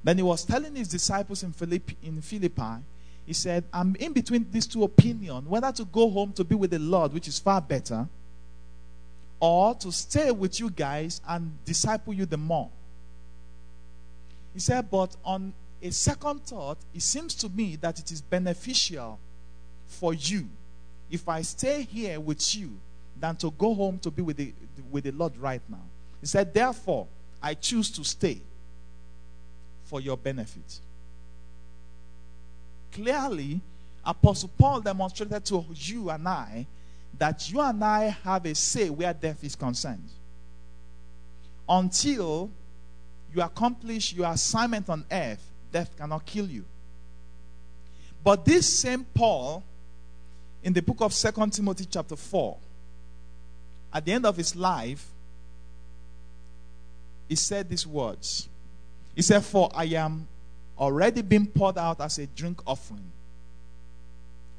[0.02, 2.82] Then he was telling his disciples in Philippi, in Philippi,
[3.26, 6.70] he said, I'm in between these two opinions whether to go home to be with
[6.70, 8.08] the Lord, which is far better,
[9.40, 12.70] or to stay with you guys and disciple you the more.
[14.54, 15.52] He said, But on
[15.82, 19.18] a second thought, it seems to me that it is beneficial
[19.86, 20.48] for you
[21.10, 22.78] if I stay here with you
[23.18, 24.52] than to go home to be with the,
[24.90, 25.82] with the Lord right now.
[26.20, 27.06] He said, Therefore,
[27.42, 28.40] I choose to stay
[29.84, 30.80] for your benefit.
[32.92, 33.60] Clearly,
[34.04, 36.66] Apostle Paul demonstrated to you and I
[37.18, 40.08] that you and I have a say where death is concerned.
[41.68, 42.50] Until
[43.34, 46.64] you accomplish your assignment on earth, death cannot kill you.
[48.22, 49.62] But this same Paul,
[50.62, 52.56] in the book of Second Timothy, chapter 4,
[53.92, 55.06] at the end of his life,
[57.28, 58.48] he said these words.
[59.14, 60.26] He said, For I am
[60.78, 63.12] already being poured out as a drink offering,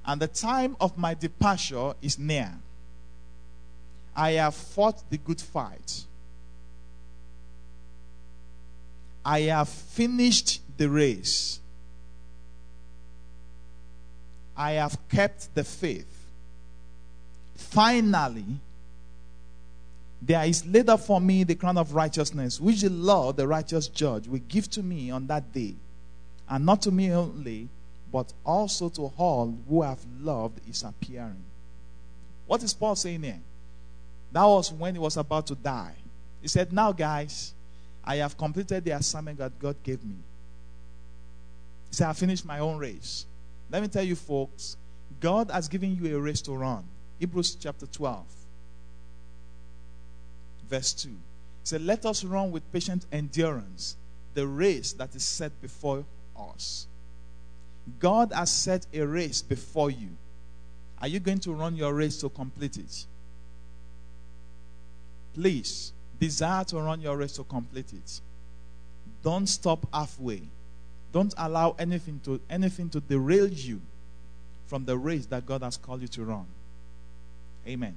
[0.05, 2.53] and the time of my departure is near.
[4.15, 6.05] I have fought the good fight.
[9.23, 11.59] I have finished the race.
[14.57, 16.07] I have kept the faith.
[17.55, 18.45] Finally,
[20.21, 23.87] there is laid up for me the crown of righteousness, which the Lord, the righteous
[23.87, 25.75] judge, will give to me on that day.
[26.49, 27.69] And not to me only,
[28.11, 31.43] but also to all who have loved his appearing.
[32.47, 33.39] What is Paul saying here?
[34.31, 35.95] That was when he was about to die.
[36.41, 37.53] He said, Now, guys,
[38.03, 40.15] I have completed the assignment that God gave me.
[41.91, 43.25] Said, I finished my own race.
[43.69, 44.77] Let me tell you, folks,
[45.19, 46.85] God has given you a race to run.
[47.19, 48.25] Hebrews chapter 12
[50.69, 51.09] verse 2.
[51.09, 51.15] He
[51.63, 53.97] said, Let us run with patient endurance
[54.35, 56.05] the race that is set before
[56.37, 56.87] us.
[57.99, 60.09] God has set a race before you.
[61.01, 63.05] Are you going to run your race to complete it?
[65.33, 68.21] Please, desire to run your race to complete it.
[69.23, 70.43] Don't stop halfway.
[71.11, 73.81] Don't allow anything to anything to derail you
[74.67, 76.45] from the race that God has called you to run.
[77.67, 77.95] Amen.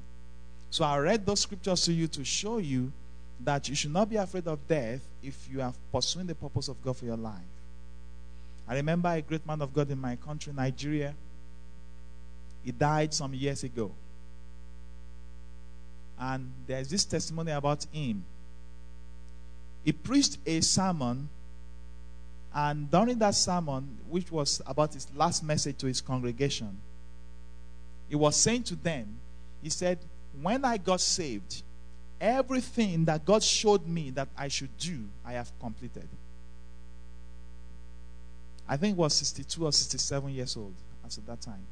[0.70, 2.92] So I read those scriptures to you to show you
[3.40, 6.82] that you should not be afraid of death if you are pursuing the purpose of
[6.82, 7.34] God for your life.
[8.66, 11.14] I remember a great man of God in my country, Nigeria.
[12.64, 13.90] He died some years ago.
[16.18, 18.24] And there's this testimony about him.
[19.84, 21.28] He preached a sermon,
[22.54, 26.80] and during that sermon, which was about his last message to his congregation,
[28.08, 29.18] he was saying to them,
[29.62, 29.98] He said,
[30.40, 31.62] when I got saved,
[32.20, 36.08] everything that God showed me that I should do, I have completed.
[38.68, 40.74] I think was 62 or 67 years old
[41.04, 41.66] as at that time.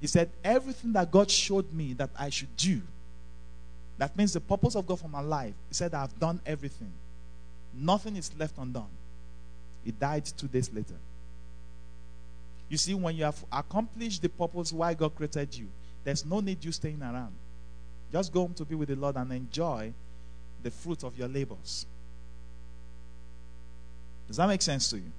[0.00, 2.82] He said, Everything that God showed me that I should do,
[3.98, 6.92] that means the purpose of God for my life, he said, I've done everything.
[7.72, 8.90] Nothing is left undone.
[9.84, 10.94] He died two days later.
[12.68, 15.68] You see, when you have accomplished the purpose why God created you,
[16.04, 17.34] there's no need you staying around.
[18.10, 19.92] Just go home to be with the Lord and enjoy
[20.62, 21.86] the fruit of your labors.
[24.26, 25.12] Does that make sense to you?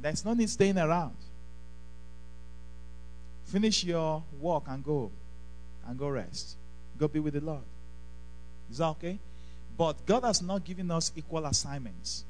[0.00, 1.16] There's no need staying around.
[3.46, 5.10] Finish your work and go
[5.86, 6.56] and go rest.
[6.98, 7.62] Go be with the Lord.
[8.70, 9.18] Is that okay?
[9.76, 12.24] But God has not given us equal assignments.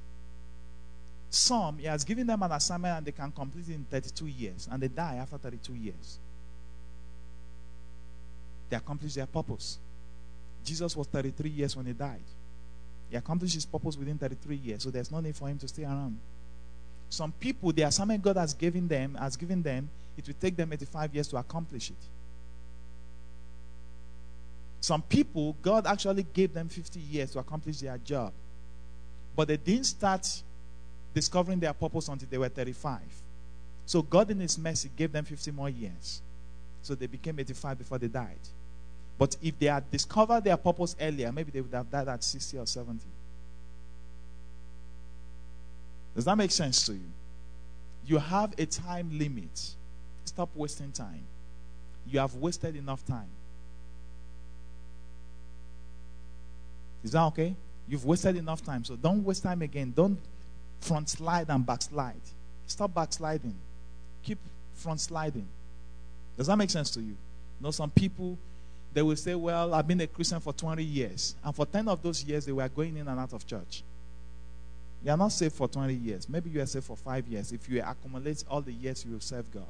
[1.31, 4.68] Some, He has given them an assignment and they can complete it in 32 years,
[4.70, 6.18] and they die after 32 years.
[8.70, 9.79] They accomplish their purpose.
[10.64, 12.20] Jesus was 33 years when he died.
[13.11, 15.85] He accomplished his purpose within 33 years, so there's no need for him to stay
[15.85, 16.18] around.
[17.09, 20.72] Some people, the assignment God has given them, has given them, it will take them
[20.72, 21.97] 85 years to accomplish it.
[24.81, 28.33] Some people, God actually gave them 50 years to accomplish their job.
[29.35, 30.43] But they didn't start
[31.14, 33.00] discovering their purpose until they were 35.
[33.86, 36.20] So God, in His mercy, gave them 50 more years.
[36.82, 38.38] So they became 85 before they died.
[39.18, 42.59] But if they had discovered their purpose earlier, maybe they would have died at 60
[42.59, 43.00] or 70.
[46.14, 47.11] Does that make sense to you?
[48.06, 49.74] You have a time limit.
[50.24, 51.24] Stop wasting time.
[52.06, 53.28] You have wasted enough time.
[57.02, 57.54] Is that okay?
[57.88, 58.84] You've wasted enough time.
[58.84, 59.92] So don't waste time again.
[59.94, 60.18] Don't
[60.81, 62.20] front slide and backslide.
[62.66, 63.55] Stop backsliding.
[64.22, 64.39] Keep
[64.74, 65.47] front sliding.
[66.37, 67.16] Does that make sense to you?
[67.59, 68.39] you know, some people
[68.93, 71.35] they will say, Well, I've been a Christian for 20 years.
[71.45, 73.83] And for 10 of those years, they were going in and out of church.
[75.05, 76.29] You are not saved for 20 years.
[76.29, 79.20] Maybe you are saved for five years if you accumulate all the years you will
[79.20, 79.62] serve God.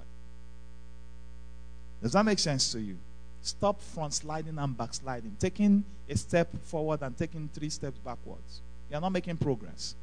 [2.02, 2.96] Does that make sense to you?
[3.42, 8.60] Stop front sliding and backsliding, taking a step forward and taking three steps backwards.
[8.90, 9.94] You are not making progress.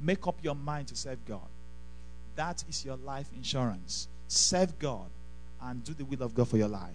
[0.00, 1.48] Make up your mind to serve God.
[2.36, 4.08] That is your life insurance.
[4.28, 5.08] Serve God
[5.62, 6.94] and do the will of God for your life.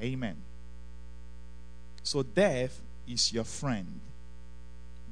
[0.00, 0.36] Amen.
[2.02, 4.00] So death is your friend.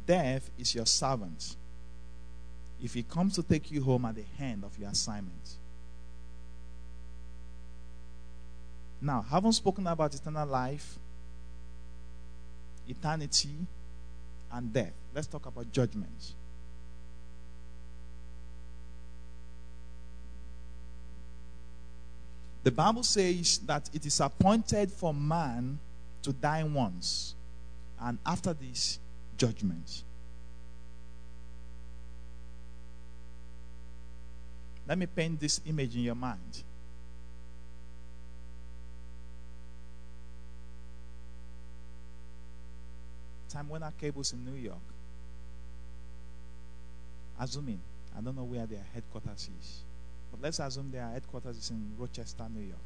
[0.06, 1.56] Death is your servant.
[2.82, 5.56] If he comes to take you home at the end of your assignment.
[9.00, 10.98] Now, haven't spoken about eternal life,
[12.88, 13.66] eternity,
[14.52, 14.92] and death.
[15.14, 16.34] Let's talk about judgment.
[22.62, 25.78] The Bible says that it is appointed for man
[26.22, 27.34] to die once,
[28.00, 28.98] and after this,
[29.36, 30.02] judgment.
[34.86, 36.62] Let me paint this image in your mind.
[43.48, 44.76] Time Warner Cables in New York.
[47.40, 47.80] Assuming,
[48.16, 49.80] I don't know where their headquarters is.
[50.30, 52.78] But let's assume their headquarters is in Rochester, New York.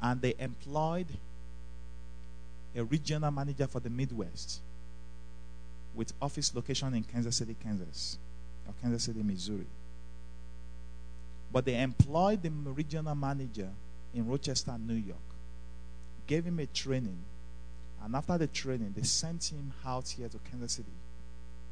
[0.00, 1.06] And they employed
[2.76, 4.60] a regional manager for the Midwest
[5.94, 8.18] with office location in Kansas City, Kansas,
[8.66, 9.66] or Kansas City, Missouri.
[11.52, 13.70] But they employed the regional manager
[14.14, 15.18] in Rochester, New York,
[16.26, 17.18] gave him a training,
[18.02, 20.88] and after the training, they sent him out here to Kansas City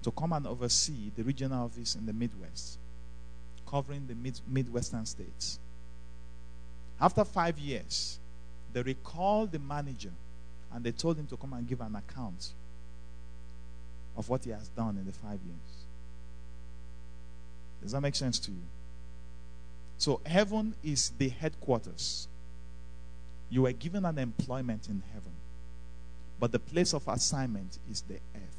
[0.02, 2.78] to come and oversee the regional office in the Midwest
[3.66, 5.58] covering the mid- Midwestern states.
[7.00, 8.18] After five years,
[8.72, 10.12] they recalled the manager
[10.72, 12.52] and they told him to come and give an account
[14.16, 15.84] of what he has done in the five years.
[17.82, 18.62] Does that make sense to you?
[19.98, 22.28] So, heaven is the headquarters.
[23.48, 25.32] You were given an employment in heaven,
[26.38, 28.56] but the place of assignment is the earth.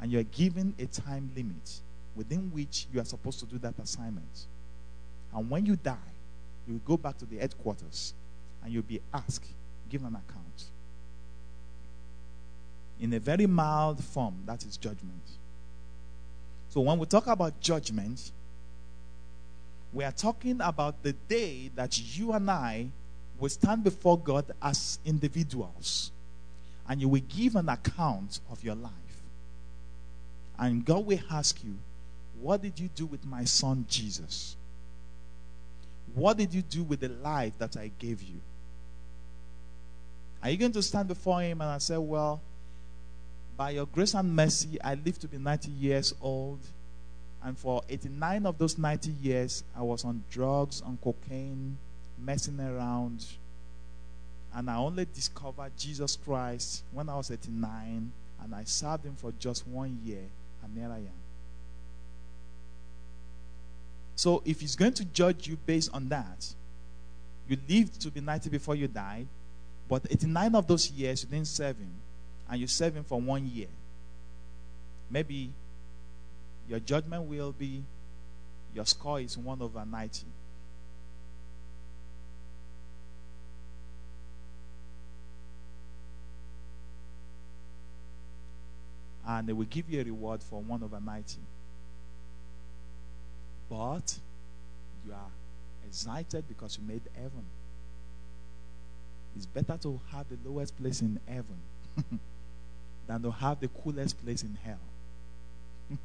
[0.00, 1.80] And you are given a time limit
[2.14, 4.46] within which you are supposed to do that assignment.
[5.34, 5.96] And when you die,
[6.66, 8.14] you will go back to the headquarters
[8.62, 9.46] and you'll be asked,
[9.88, 10.64] give an account.
[13.00, 15.22] In a very mild form, that is judgment.
[16.68, 18.32] So when we talk about judgment,
[19.92, 22.88] we are talking about the day that you and I
[23.38, 26.12] will stand before God as individuals
[26.88, 28.92] and you will give an account of your life.
[30.58, 31.76] And God will ask you,
[32.40, 34.56] what did you do with my son Jesus?
[36.14, 38.40] What did you do with the life that I gave you?
[40.42, 42.40] Are you going to stand before him and I say, Well,
[43.56, 46.60] by your grace and mercy, I lived to be 90 years old.
[47.42, 51.76] And for 89 of those 90 years, I was on drugs, on cocaine,
[52.18, 53.26] messing around.
[54.58, 58.10] And I only discovered Jesus Christ when I was 89,
[58.42, 60.24] and I served him for just one year,
[60.64, 61.20] and there I am.
[64.16, 66.52] So if he's going to judge you based on that,
[67.48, 69.28] you lived to be 90 before you died,
[69.88, 71.92] but 89 of those years you didn't serve him,
[72.50, 73.68] and you serve him for one year.
[75.08, 75.52] Maybe
[76.68, 77.84] your judgment will be
[78.74, 80.26] your score is 1 over 90.
[89.28, 91.36] And they will give you a reward for 1 over 90.
[93.68, 94.18] But
[95.06, 95.30] you are
[95.86, 97.44] excited because you made heaven.
[99.36, 101.58] It's better to have the lowest place in heaven
[103.06, 104.78] than to have the coolest place in hell.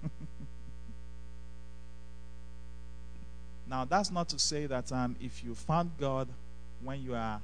[3.70, 6.28] now, that's not to say that um, if you found God
[6.84, 7.40] when you are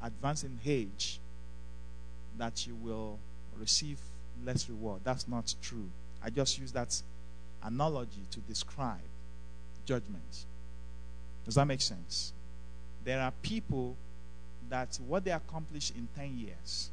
[0.00, 1.18] advancing age,
[2.38, 3.18] that you will
[3.58, 3.98] receive
[4.44, 5.00] less reward.
[5.04, 5.88] That's not true.
[6.22, 7.00] I just use that
[7.62, 9.00] analogy to describe
[9.84, 10.44] judgment.
[11.44, 12.32] Does that make sense?
[13.04, 13.96] There are people
[14.68, 16.90] that what they accomplish in 10 years,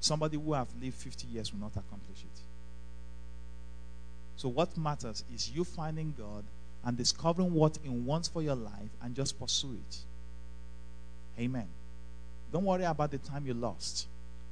[0.00, 2.40] somebody who have lived 50 years will not accomplish it.
[4.36, 6.44] So what matters is you finding God
[6.84, 9.98] and discovering what He wants for your life and just pursue it.
[11.40, 11.66] Amen.
[12.52, 14.06] Don't worry about the time you lost.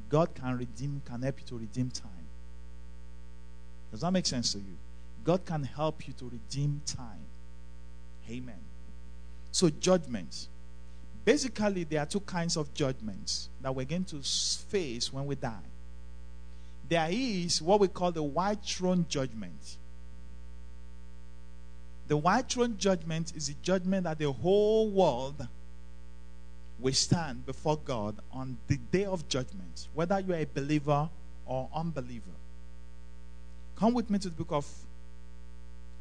[0.09, 2.11] God can redeem, can help you to redeem time.
[3.91, 4.77] Does that make sense to you?
[5.25, 7.27] God can help you to redeem time.
[8.31, 8.61] Amen.
[9.51, 10.49] So, judgments.
[11.25, 15.59] Basically, there are two kinds of judgments that we're going to face when we die.
[16.89, 19.77] There is what we call the white throne judgment.
[22.07, 25.49] The white throne judgment is a judgment that the whole world
[26.79, 31.09] will stand before God on the day of judgment, whether you are a believer
[31.47, 32.25] or unbeliever.
[33.77, 34.67] Come with me to the book of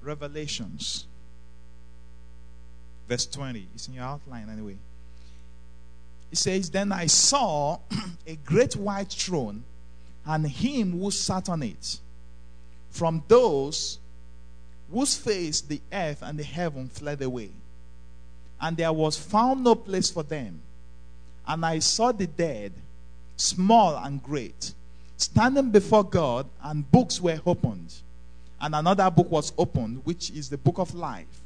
[0.01, 1.07] Revelations,
[3.07, 3.67] verse 20.
[3.73, 4.77] It's in your outline anyway.
[6.31, 7.79] It says, Then I saw
[8.27, 9.63] a great white throne
[10.25, 11.99] and him who sat on it.
[12.89, 13.99] From those
[14.91, 17.51] whose face the earth and the heaven fled away,
[18.61, 20.61] and there was found no place for them.
[21.47, 22.71] And I saw the dead,
[23.35, 24.73] small and great,
[25.17, 27.93] standing before God, and books were opened.
[28.59, 31.41] And another book was opened, which is the book of life.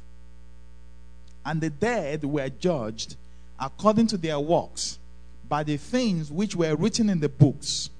[1.44, 3.16] And the dead were judged
[3.58, 4.98] according to their works
[5.48, 7.90] by the things which were written in the books.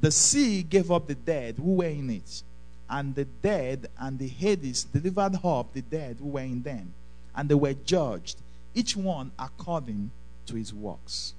[0.00, 2.42] The sea gave up the dead who were in it,
[2.88, 6.92] and the dead and the Hades delivered up the dead who were in them,
[7.34, 8.36] and they were judged,
[8.78, 10.08] each one according
[10.46, 11.34] to his works.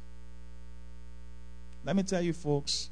[1.85, 2.89] Let me tell you, folks,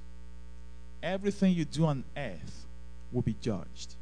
[1.03, 2.65] everything you do on earth
[3.11, 3.95] will be judged.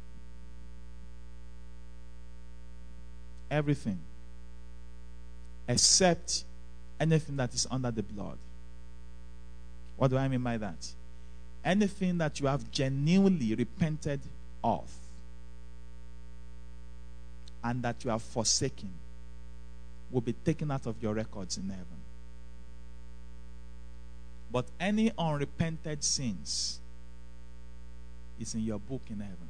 [3.50, 3.98] Everything.
[5.66, 6.44] Except
[7.00, 8.38] anything that is under the blood.
[9.96, 10.92] What do I mean by that?
[11.64, 14.20] Anything that you have genuinely repented
[14.62, 14.88] of
[17.64, 18.92] and that you have forsaken
[20.16, 22.00] will be taken out of your records in heaven.
[24.50, 26.80] But any unrepented sins
[28.40, 29.48] is in your book in heaven.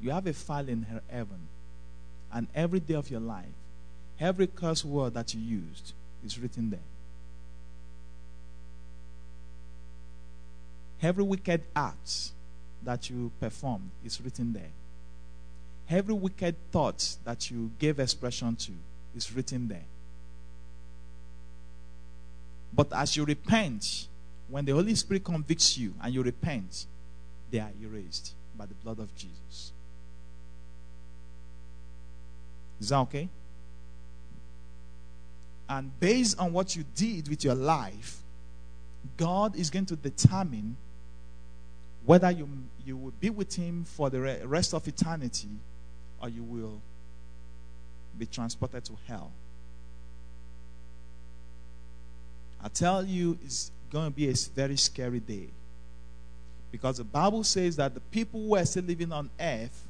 [0.00, 1.48] You have a file in heaven.
[2.32, 3.44] And every day of your life,
[4.18, 5.92] every curse word that you used
[6.24, 6.80] is written there.
[11.02, 12.30] Every wicked act
[12.82, 14.72] that you performed is written there.
[15.90, 18.72] Every wicked thought that you gave expression to
[19.14, 19.84] is written there.
[22.72, 24.08] But as you repent,
[24.48, 26.86] when the Holy Spirit convicts you and you repent,
[27.50, 29.72] they are erased by the blood of Jesus.
[32.80, 33.28] Is that okay?
[35.68, 38.18] And based on what you did with your life,
[39.16, 40.76] God is going to determine
[42.04, 42.48] whether you,
[42.84, 45.48] you will be with Him for the rest of eternity
[46.20, 46.82] or you will
[48.18, 49.30] be transported to hell.
[52.62, 55.48] I tell you, it's going to be a very scary day.
[56.72, 59.86] Because the Bible says that the people who were still living on earth,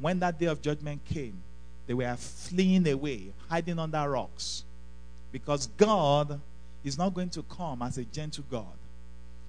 [0.00, 1.42] when that day of judgment came,
[1.86, 4.62] they were fleeing away, hiding under rocks.
[5.32, 6.40] Because God
[6.84, 8.66] is not going to come as a gentle God,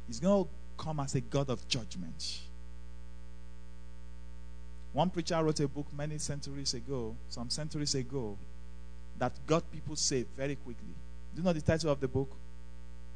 [0.08, 2.40] He's going to come as a God of judgment.
[4.94, 8.38] One preacher wrote a book many centuries ago, some centuries ago,
[9.18, 10.94] that got people saved very quickly.
[11.34, 12.32] Do you know the title of the book?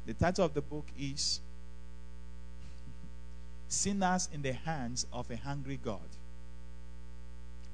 [0.06, 1.40] The title of the book is
[3.68, 6.08] Sinners in the Hands of an Angry God.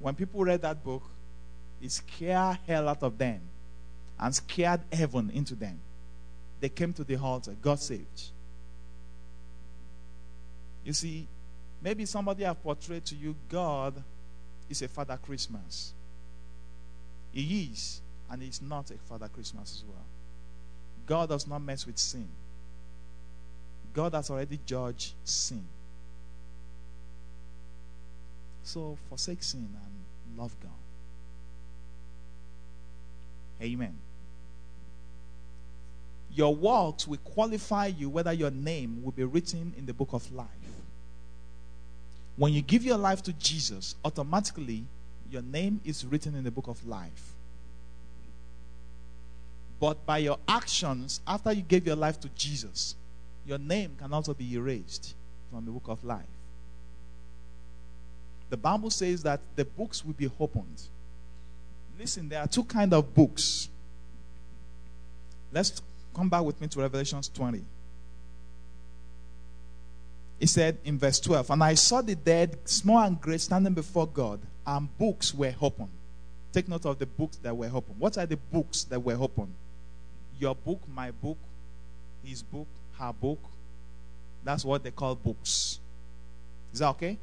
[0.01, 1.05] When people read that book,
[1.81, 3.41] it scared hell out of them
[4.19, 5.79] and scared heaven into them.
[6.61, 8.31] They came to the altar, got saved.
[10.85, 11.29] You see,
[11.83, 14.03] maybe somebody have portrayed to you God
[14.69, 15.93] is a Father Christmas.
[17.33, 20.05] He is, and he's not a Father Christmas as well.
[21.07, 22.29] God does not mess with sin.
[23.93, 25.65] God has already judged sin.
[28.63, 30.71] So forsake sin and love God.
[33.61, 33.97] Amen.
[36.35, 40.33] Your works will qualify you whether your name will be written in the book of
[40.33, 40.49] life.
[42.37, 44.85] When you give your life to Jesus, automatically
[45.31, 47.33] your name is written in the book of life.
[49.81, 52.95] But by your actions, after you gave your life to Jesus,
[53.45, 55.15] your name can also be erased
[55.51, 56.25] from the book of life.
[58.49, 60.83] The Bible says that the books will be opened.
[61.99, 63.69] Listen, there are two kind of books.
[65.51, 65.83] Let's
[66.15, 67.63] come back with me to Revelations 20.
[70.43, 74.09] He said in verse 12, And I saw the dead, small and great, standing before
[74.09, 75.93] God, and books were opened.
[76.53, 77.95] take note of the books that were open.
[77.97, 79.55] What are the books that were open?
[80.41, 81.39] Your book, my book,
[82.25, 82.67] his book,
[82.99, 83.39] her book.
[84.43, 85.79] That's what they call books.
[86.73, 87.19] Is that okay?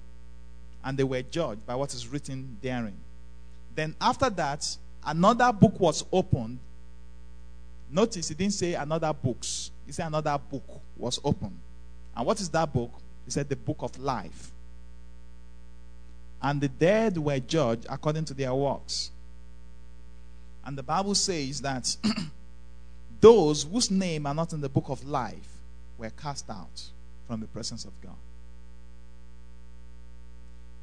[0.82, 2.96] And they were judged by what is written therein.
[3.76, 6.60] Then after that, another book was opened.
[7.92, 9.72] Notice he didn't say another books.
[9.86, 10.64] He said another book
[10.96, 11.60] was opened.
[12.16, 12.94] And what is that book?
[13.30, 14.50] He said the book of life.
[16.42, 19.12] And the dead were judged according to their works.
[20.66, 21.96] And the Bible says that
[23.22, 25.48] those whose name are not in the book of life
[26.00, 26.82] were cast out
[27.28, 28.16] from the presence of God.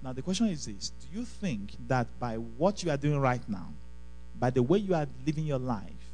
[0.01, 3.43] Now, the question is this Do you think that by what you are doing right
[3.49, 3.71] now,
[4.39, 6.13] by the way you are living your life,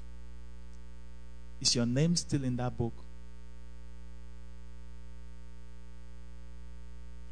[1.60, 2.94] is your name still in that book?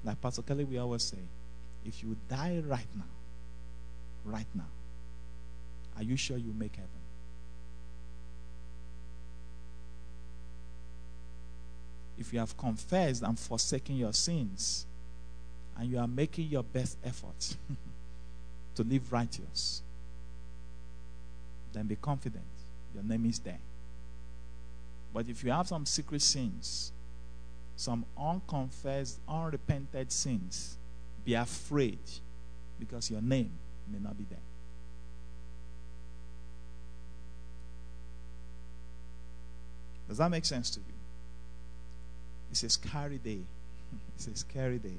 [0.04, 1.18] Like Pastor Kelly, we always say,
[1.84, 3.04] if you die right now,
[4.24, 4.68] right now,
[5.96, 6.88] are you sure you make heaven?
[12.18, 14.86] If you have confessed and forsaken your sins,
[15.76, 17.56] and you are making your best effort
[18.74, 19.82] to live righteous,
[21.72, 22.44] then be confident
[22.94, 23.60] your name is there.
[25.12, 26.92] But if you have some secret sins,
[27.80, 30.76] some unconfessed, unrepented sins,
[31.24, 31.98] be afraid
[32.78, 33.50] because your name
[33.90, 34.38] may not be there.
[40.08, 40.94] Does that make sense to you?
[42.50, 43.40] It's a scary day.
[44.14, 44.98] it's a scary day.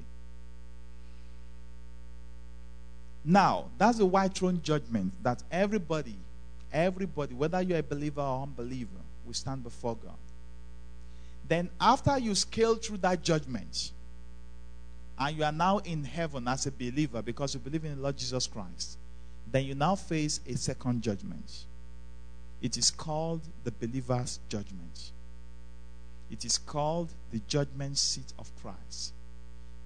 [3.24, 6.16] Now, that's the white throne judgment that everybody,
[6.72, 8.90] everybody, whether you're a believer or unbeliever,
[9.24, 10.16] will stand before God.
[11.52, 13.92] Then, after you scale through that judgment,
[15.18, 18.16] and you are now in heaven as a believer because you believe in the Lord
[18.16, 18.96] Jesus Christ,
[19.46, 21.66] then you now face a second judgment.
[22.62, 25.12] It is called the believer's judgment.
[26.30, 29.12] It is called the judgment seat of Christ.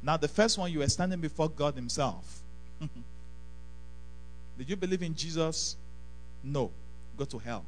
[0.04, 2.42] Now, the first one, you were standing before God Himself.
[2.80, 5.74] Did you believe in Jesus?
[6.44, 6.70] No.
[7.16, 7.64] Go to hell.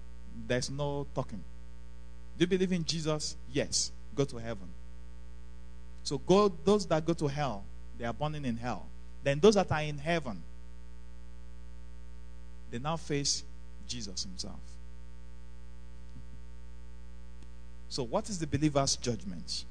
[0.47, 1.43] There's no talking.
[2.39, 3.37] Do you believe in Jesus?
[3.53, 3.91] Yes.
[4.15, 4.69] Go to heaven.
[6.05, 7.65] So go those that go to hell,
[7.99, 8.87] they are burning in hell.
[9.23, 10.43] Then those that are in heaven,
[12.71, 13.43] they now face
[13.87, 14.61] Jesus himself.
[17.89, 19.65] So what is the believer's judgment?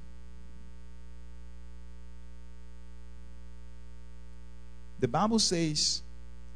[5.00, 6.02] The Bible says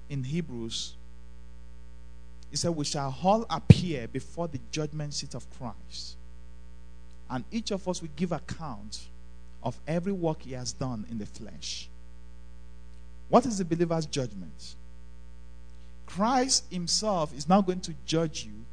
[0.09, 0.95] in Hebrews,
[2.51, 6.17] it said, We shall all appear before the judgment seat of Christ.
[7.29, 8.99] And each of us will give account
[9.63, 11.87] of every work he has done in the flesh.
[13.29, 14.75] What is the believer's judgment?
[16.05, 18.65] Christ himself is now going to judge you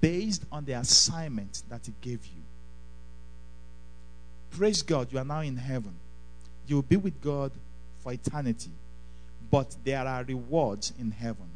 [0.00, 2.42] based on the assignment that he gave you.
[4.52, 5.94] Praise God, you are now in heaven.
[6.66, 7.52] You will be with God
[8.02, 8.70] for eternity.
[9.50, 11.49] But there are rewards in heaven.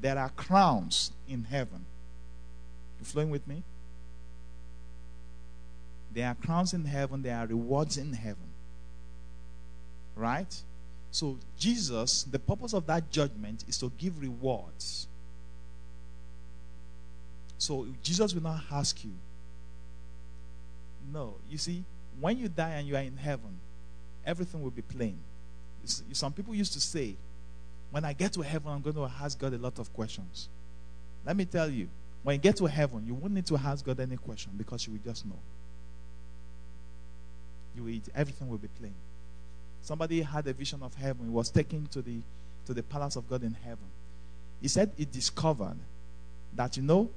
[0.00, 1.84] There are crowns in heaven.
[2.98, 3.62] You flowing with me?
[6.12, 8.48] There are crowns in heaven, there are rewards in heaven.
[10.16, 10.62] Right?
[11.10, 15.06] So, Jesus, the purpose of that judgment is to give rewards.
[17.58, 19.12] So, Jesus will not ask you.
[21.12, 21.34] No.
[21.48, 21.84] You see,
[22.20, 23.58] when you die and you are in heaven,
[24.24, 25.18] everything will be plain.
[26.12, 27.16] Some people used to say,
[27.90, 30.48] when I get to heaven, I'm going to ask God a lot of questions.
[31.24, 31.88] Let me tell you,
[32.22, 34.92] when you get to heaven, you won't need to ask God any question because you
[34.92, 35.38] will just know.
[37.74, 38.94] You will everything will be plain.
[39.82, 41.26] Somebody had a vision of heaven.
[41.26, 42.20] He was taken to the
[42.66, 43.86] to the palace of God in heaven.
[44.60, 45.76] He said he discovered
[46.54, 47.08] that you know,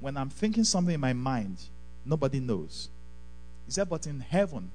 [0.00, 1.58] when I'm thinking something in my mind,
[2.04, 2.90] nobody knows.
[3.66, 4.70] He said, but in heaven,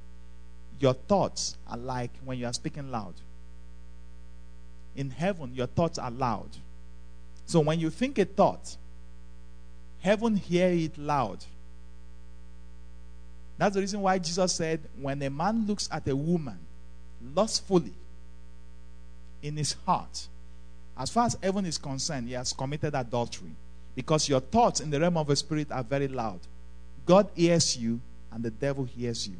[0.79, 3.13] your thoughts are like when you are speaking loud
[4.99, 6.49] in heaven, your thoughts are loud.
[7.45, 8.75] So when you think a thought,
[10.01, 11.45] heaven hear it loud.
[13.57, 16.59] That's the reason why Jesus said, when a man looks at a woman
[17.33, 17.93] lustfully
[19.41, 20.27] in his heart,
[20.97, 23.55] as far as heaven is concerned, he has committed adultery.
[23.95, 26.41] Because your thoughts in the realm of the spirit are very loud.
[27.05, 28.01] God hears you,
[28.33, 29.37] and the devil hears you.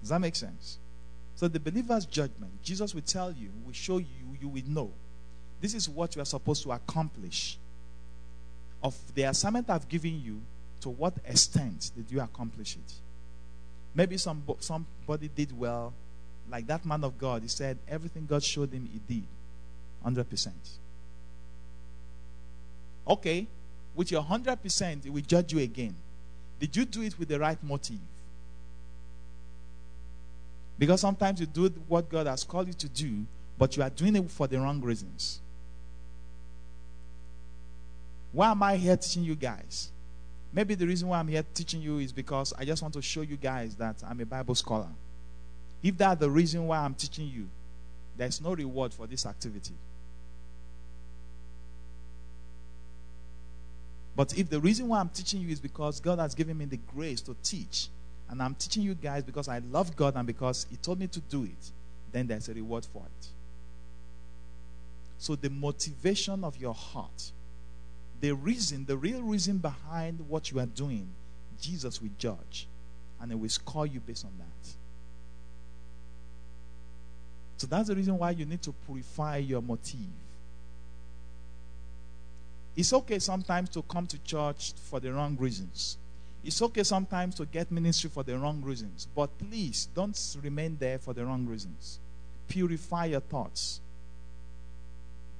[0.00, 0.78] Does that make sense?
[1.42, 4.92] So the believer's judgment, Jesus will tell you, will show you, you will know.
[5.60, 7.58] This is what you are supposed to accomplish.
[8.80, 10.40] Of the assignment I've given you,
[10.82, 12.92] to what extent did you accomplish it?
[13.92, 15.92] Maybe some, somebody did well
[16.48, 19.26] like that man of God, he said everything God showed him, he did.
[20.06, 20.52] 100%.
[23.08, 23.48] Okay,
[23.96, 25.96] with your 100%, he will judge you again.
[26.60, 27.98] Did you do it with the right motive?
[30.82, 33.24] Because sometimes you do what God has called you to do,
[33.56, 35.40] but you are doing it for the wrong reasons.
[38.32, 39.92] Why am I here teaching you guys?
[40.52, 43.20] Maybe the reason why I'm here teaching you is because I just want to show
[43.20, 44.88] you guys that I'm a Bible scholar.
[45.84, 47.48] If that's the reason why I'm teaching you,
[48.16, 49.74] there's no reward for this activity.
[54.16, 56.78] But if the reason why I'm teaching you is because God has given me the
[56.92, 57.86] grace to teach,
[58.32, 61.20] and I'm teaching you guys because I love God and because He told me to
[61.20, 61.70] do it,
[62.12, 63.26] then there's a reward for it.
[65.18, 67.30] So the motivation of your heart,
[68.22, 71.10] the reason, the real reason behind what you are doing,
[71.60, 72.66] Jesus will judge
[73.20, 74.70] and He will score you based on that.
[77.58, 79.98] So that's the reason why you need to purify your motive.
[82.74, 85.98] It's okay sometimes to come to church for the wrong reasons.
[86.44, 89.06] It's okay sometimes to get ministry for the wrong reasons.
[89.14, 92.00] But please don't remain there for the wrong reasons.
[92.48, 93.80] Purify your thoughts.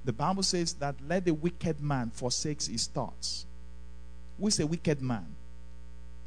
[0.05, 3.45] The Bible says that let the wicked man forsake his thoughts.
[4.39, 5.35] Who is a wicked man?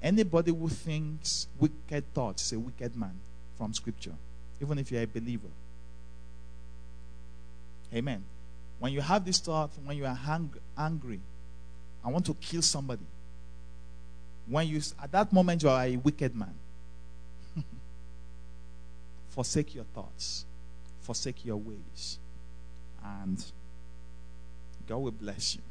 [0.03, 3.19] Anybody who thinks wicked thoughts is a wicked man
[3.57, 4.15] from Scripture,
[4.61, 5.49] even if you're a believer.
[7.95, 8.25] Amen.
[8.79, 11.21] When you have this thought, when you are hang- angry,
[12.05, 13.05] I want to kill somebody.
[14.47, 16.55] When you, at that moment, you are a wicked man.
[19.29, 20.45] forsake your thoughts,
[21.01, 22.19] forsake your ways,
[23.05, 23.45] and
[24.87, 25.63] God will bless you.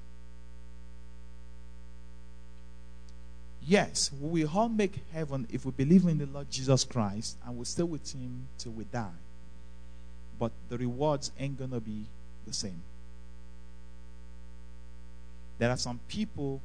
[3.67, 7.65] Yes, we all make heaven if we believe in the Lord Jesus Christ and we
[7.65, 9.09] stay with Him till we die.
[10.38, 12.05] But the rewards ain't to be
[12.45, 12.84] the same.
[15.57, 16.61] There are some people.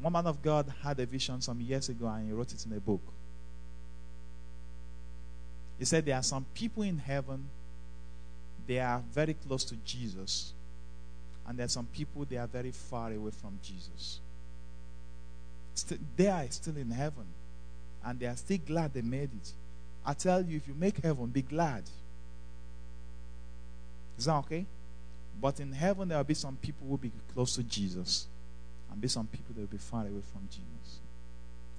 [0.00, 2.72] One man of God had a vision some years ago and he wrote it in
[2.72, 3.00] a book.
[5.78, 7.48] He said there are some people in heaven,
[8.66, 10.52] they are very close to Jesus.
[11.46, 14.20] And there are some people, they are very far away from Jesus.
[15.74, 17.24] Still, they are still in heaven.
[18.04, 19.52] And they are still glad they made it.
[20.04, 21.84] I tell you, if you make heaven, be glad.
[24.18, 24.66] Is that okay?
[25.40, 28.26] But in heaven, there will be some people who will be close to Jesus,
[28.98, 30.98] and be some people that will be far away from Jesus.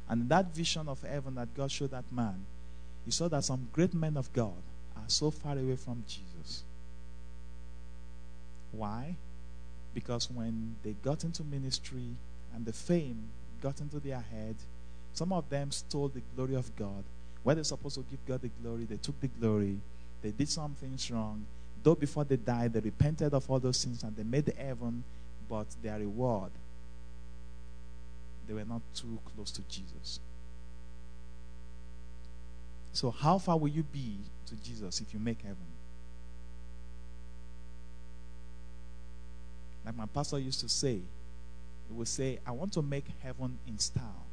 [0.07, 2.45] And that vision of heaven that God showed that man,
[3.03, 4.53] he saw that some great men of God
[4.95, 6.63] are so far away from Jesus.
[8.72, 9.15] Why?
[9.93, 12.15] Because when they got into ministry
[12.55, 13.28] and the fame
[13.61, 14.55] got into their head,
[15.11, 17.03] some of them stole the glory of God.
[17.43, 19.78] Where they're supposed to give God the glory, they took the glory.
[20.22, 21.45] They did some things wrong.
[21.84, 25.03] Though before they died, they repented of all those sins and they made heaven,
[25.49, 26.51] but their reward,
[28.50, 30.20] they were not too close to Jesus.
[32.93, 35.58] So, how far will you be to Jesus if you make heaven?
[39.86, 43.78] Like my pastor used to say, he would say, I want to make heaven in
[43.78, 44.26] style.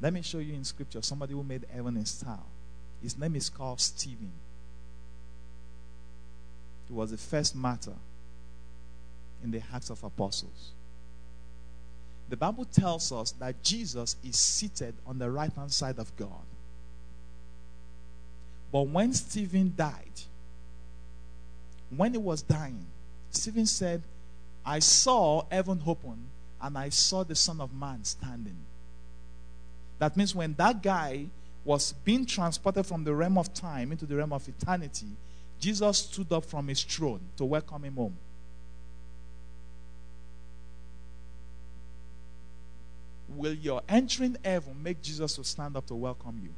[0.00, 2.46] Let me show you in scripture somebody who made heaven in style.
[3.02, 4.32] His name is called Stephen.
[6.86, 7.96] He was the first martyr
[9.42, 10.72] in the Acts of Apostles.
[12.32, 16.46] The Bible tells us that Jesus is seated on the right hand side of God.
[18.72, 20.18] But when Stephen died,
[21.94, 22.86] when he was dying,
[23.28, 24.00] Stephen said,
[24.64, 26.30] I saw heaven open
[26.62, 28.56] and I saw the Son of Man standing.
[29.98, 31.26] That means when that guy
[31.66, 35.18] was being transported from the realm of time into the realm of eternity,
[35.60, 38.16] Jesus stood up from his throne to welcome him home.
[43.36, 46.50] Will your entering heaven make Jesus to stand up to welcome you?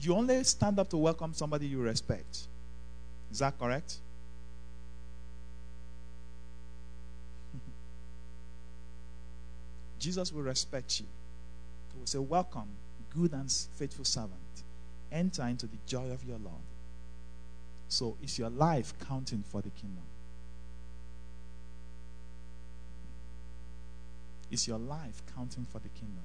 [0.00, 2.46] You only stand up to welcome somebody you respect.
[3.30, 3.96] Is that correct?
[9.98, 11.06] Jesus will respect you.
[11.92, 12.68] He will say, Welcome,
[13.10, 14.32] good and faithful servant.
[15.10, 16.62] Enter into the joy of your Lord.
[17.88, 20.02] So, is your life counting for the kingdom?
[24.54, 26.22] Is your life counting for the kingdom?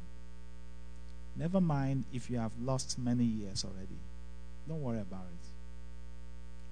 [1.35, 3.97] Never mind if you have lost many years already.
[4.67, 5.47] Don't worry about it.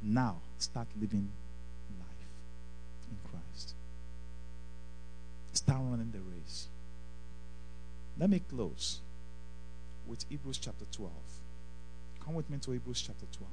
[0.04, 1.32] Now, start living
[1.98, 2.30] life
[3.10, 3.74] in Christ.
[5.54, 6.68] Start running the race.
[8.20, 9.00] Let me close
[10.06, 11.12] with Hebrews chapter 12.
[12.24, 13.52] Come with me to Hebrews chapter 12.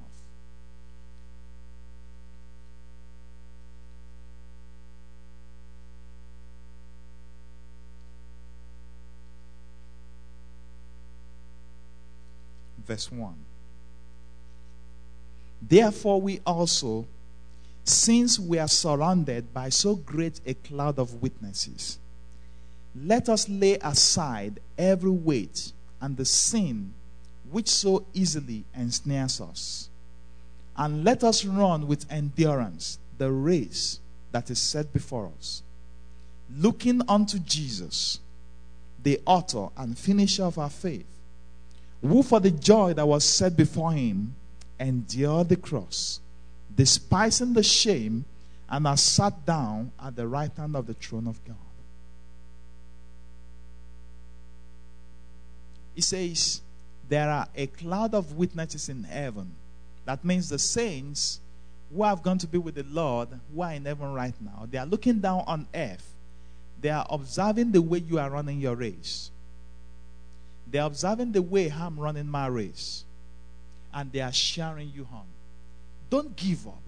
[12.87, 13.35] Verse 1.
[15.63, 17.07] Therefore, we also,
[17.85, 21.99] since we are surrounded by so great a cloud of witnesses,
[22.95, 26.93] let us lay aside every weight and the sin
[27.51, 29.89] which so easily ensnares us.
[30.77, 34.01] And let us run with endurance the race
[34.33, 35.63] that is set before us,
[36.55, 38.19] looking unto Jesus,
[39.03, 41.07] the author and finisher of our faith,
[42.05, 44.35] who for the joy that was set before him
[44.79, 46.21] endured the cross,
[46.75, 48.27] despising the shame,
[48.69, 51.57] and has sat down at the right hand of the throne of God.
[55.95, 56.61] He says,
[57.09, 59.55] There are a cloud of witnesses in heaven.
[60.05, 61.41] That means the saints
[61.95, 64.77] who have gone to be with the Lord, who are in heaven right now, they
[64.77, 66.15] are looking down on earth.
[66.81, 69.31] They are observing the way you are running your race.
[70.75, 73.05] They are observing the way I'm running my race.
[73.93, 75.23] And they are sharing you on.
[76.11, 76.83] Don't give up.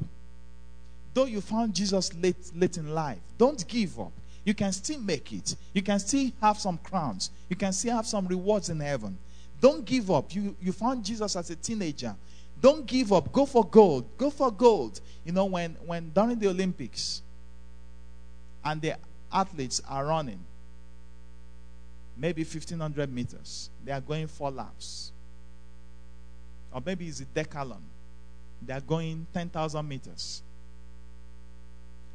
[1.14, 4.10] Though you found Jesus late, late in life, don't give up.
[4.44, 5.54] You can still make it.
[5.72, 7.30] You can still have some crowns.
[7.48, 9.16] You can still have some rewards in heaven.
[9.60, 10.34] Don't give up.
[10.34, 12.16] You, you found Jesus as a teenager.
[12.60, 13.30] Don't give up.
[13.30, 14.04] Go for gold.
[14.18, 15.00] Go for gold.
[15.24, 17.22] You know, when, when during the Olympics
[18.64, 18.96] and the
[19.32, 20.40] athletes are running,
[22.16, 25.12] maybe 1500 meters, they are going four laps.
[26.72, 27.82] Or maybe it's a decathlon.
[28.62, 30.42] They are going 10,000 meters.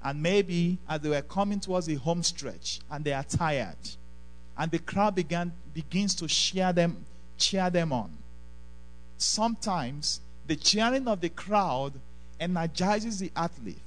[0.03, 3.77] And maybe as they were coming towards the home stretch and they are tired,
[4.57, 7.05] and the crowd began begins to cheer them,
[7.37, 8.11] cheer them on.
[9.17, 11.93] Sometimes the cheering of the crowd
[12.39, 13.81] energizes the athlete,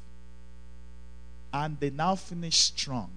[1.53, 3.11] and they now finish strong.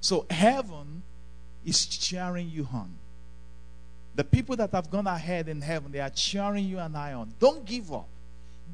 [0.00, 1.02] So heaven
[1.64, 2.94] is cheering you on.
[4.14, 7.32] The people that have gone ahead in heaven, they are cheering you and I on.
[7.38, 8.08] Don't give up.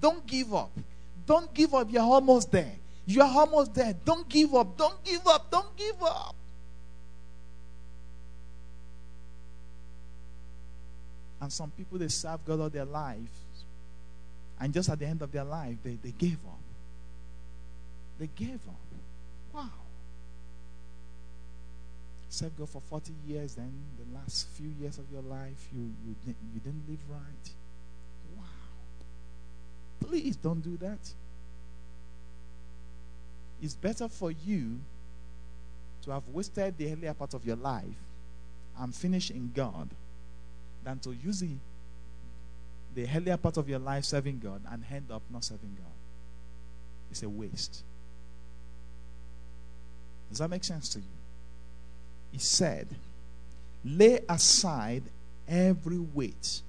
[0.00, 0.70] Don't give up.
[1.26, 1.90] Don't give up.
[1.90, 2.72] You're almost there.
[3.06, 3.94] You're almost there.
[4.04, 4.76] Don't give up.
[4.76, 5.50] Don't give up.
[5.50, 6.34] Don't give up.
[11.40, 13.28] And some people, they serve God all their lives.
[14.58, 16.60] And just at the end of their life, they, they gave up.
[18.18, 18.80] They gave up.
[19.52, 19.68] Wow.
[22.34, 26.34] Serve God for 40 years, then the last few years of your life, you, you,
[26.52, 27.50] you didn't live right.
[28.36, 28.42] Wow.
[30.00, 30.98] Please don't do that.
[33.62, 34.80] It's better for you
[36.02, 37.84] to have wasted the earlier part of your life
[38.80, 39.90] and finish in God
[40.82, 41.50] than to use the,
[42.96, 45.92] the earlier part of your life serving God and end up not serving God.
[47.12, 47.84] It's a waste.
[50.30, 51.23] Does that make sense to you?
[52.34, 52.88] He said,
[53.84, 55.04] Lay aside
[55.46, 56.62] every weight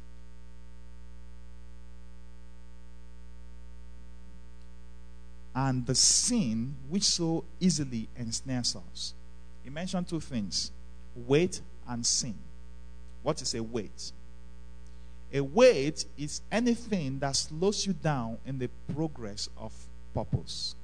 [5.56, 9.16] and the sin which so easily ensnares us.
[9.64, 10.72] He mentioned two things
[11.16, 12.36] weight and sin.
[13.24, 14.12] What is a weight?
[15.34, 19.74] A weight is anything that slows you down in the progress of
[20.14, 20.76] purpose.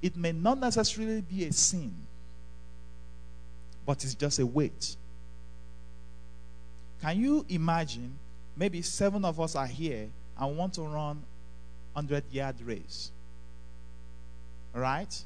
[0.00, 1.92] It may not necessarily be a sin,
[3.84, 4.96] but it's just a weight.
[7.00, 8.18] Can you imagine?
[8.56, 11.22] Maybe seven of us are here and want to run
[11.94, 13.10] 100 yard race.
[14.72, 15.22] Right?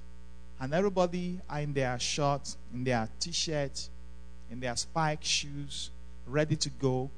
[0.59, 3.89] And everybody are in their shorts, in their t shirt,
[4.51, 5.91] in their spike shoes,
[6.27, 7.11] ready to go.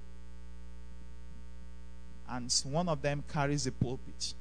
[2.28, 4.34] And one of them carries a pulpit.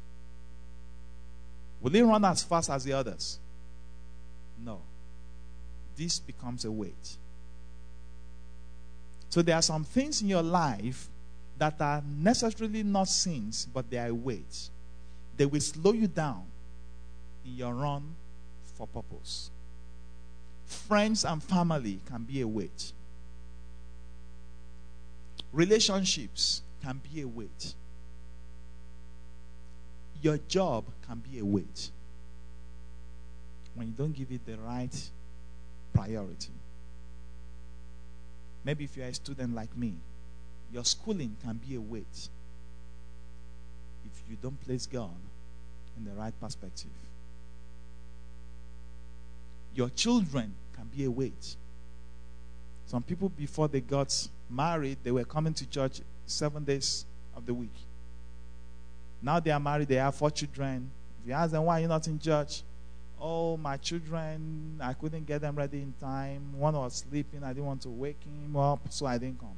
[1.80, 3.40] Will he run as fast as the others?
[4.64, 4.82] No.
[5.98, 7.18] This becomes a weight.
[9.30, 11.10] So there are some things in your life
[11.58, 14.70] that are necessarily not sins, but they are weights
[15.38, 16.44] they will slow you down
[17.46, 18.16] in your run
[18.76, 19.52] for purpose.
[20.66, 22.92] Friends and family can be a weight.
[25.54, 27.74] Relationships can be a weight.
[30.22, 31.92] Your job can be a weight
[33.76, 35.10] when you don't give it the right
[35.98, 36.52] priority.
[38.64, 39.96] Maybe if you're a student like me,
[40.72, 42.30] your schooling can be a weight
[44.06, 45.16] if you don't place God
[45.98, 46.92] in the right perspective.
[49.74, 51.56] Your children can be a weight.
[52.88, 57.06] Some people, before they got married, they were coming to church seven days
[57.36, 57.76] of the week.
[59.22, 60.90] Now they are married, they have four children.
[61.22, 62.62] If you ask them, why are you not in church?
[63.20, 66.58] Oh, my children, I couldn't get them ready in time.
[66.58, 69.56] One was sleeping, I didn't want to wake him up, so I didn't come.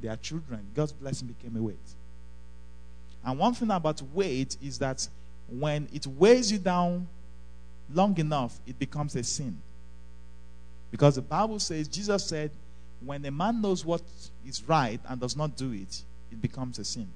[0.00, 1.76] Their children, God's blessing became a weight.
[3.24, 5.06] And one thing about weight is that
[5.48, 7.06] when it weighs you down
[7.92, 9.58] long enough, it becomes a sin.
[10.90, 12.50] Because the Bible says, Jesus said,
[13.04, 14.02] when a man knows what
[14.46, 17.08] is right and does not do it, it becomes a sin.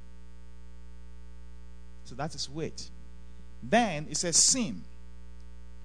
[2.04, 2.88] So that is weight.
[3.68, 4.82] Then it says sin.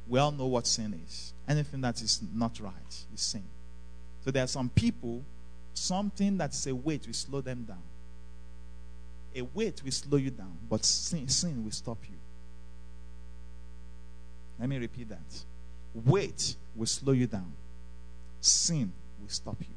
[0.08, 1.34] We all know what sin is.
[1.48, 3.44] Anything that is not right is sin.
[4.24, 5.24] So there are some people,
[5.74, 7.82] something that is a weight will slow them down.
[9.36, 12.18] A weight will slow you down, but sin, sin will stop you.
[14.60, 15.44] Let me repeat that.
[16.06, 17.53] Weight will slow you down.
[18.41, 19.76] Sin will stop you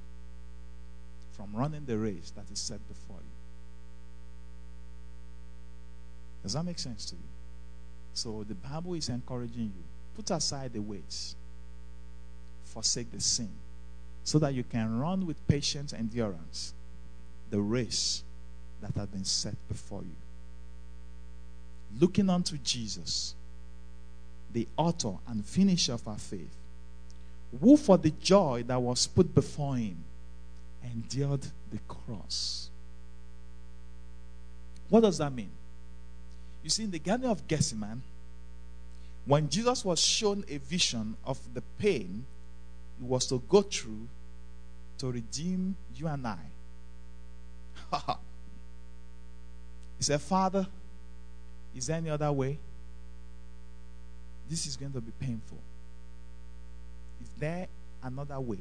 [1.33, 3.31] from running the race that is set before you.
[6.43, 7.34] Does that make sense to you?
[8.15, 9.85] So the Bible is encouraging you
[10.15, 11.35] put aside the weights,
[12.65, 13.51] forsake the sin,
[14.23, 16.73] so that you can run with patience and endurance
[17.51, 18.23] the race
[18.81, 20.16] that has been set before you.
[22.01, 23.35] Looking unto Jesus,
[24.53, 26.55] the author and finisher of our faith,
[27.61, 30.05] who for the joy that was put before him
[30.82, 32.70] endured the cross.
[34.89, 35.51] What does that mean?
[36.65, 38.03] You see, in the Garden of Gethsemane,
[39.27, 42.24] when Jesus was shown a vision of the pain
[42.99, 44.09] he was to go through
[44.99, 46.39] to redeem you and I,
[49.99, 50.66] he said, Father,
[51.77, 52.59] is there any other way?
[54.49, 55.59] This is going to be painful.
[57.23, 57.66] Is there
[58.03, 58.59] another way?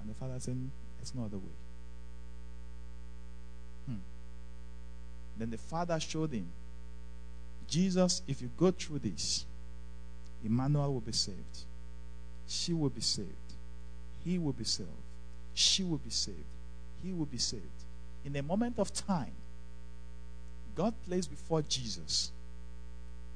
[0.00, 0.58] And the father said,
[0.98, 1.67] There's no other way.
[5.38, 6.48] Then the father showed him,
[7.68, 9.44] Jesus, if you go through this,
[10.44, 11.64] Emmanuel will be saved.
[12.46, 13.28] She will be saved.
[14.24, 14.90] He will be saved.
[15.54, 16.36] She will be saved.
[17.02, 17.62] He will be saved.
[18.24, 19.32] In a moment of time,
[20.74, 22.32] God placed before Jesus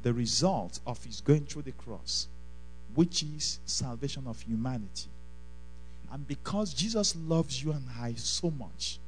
[0.02, 2.28] the result of his going through the cross,
[2.94, 5.10] which is salvation of humanity.
[6.12, 8.98] And because Jesus loves you and I so much,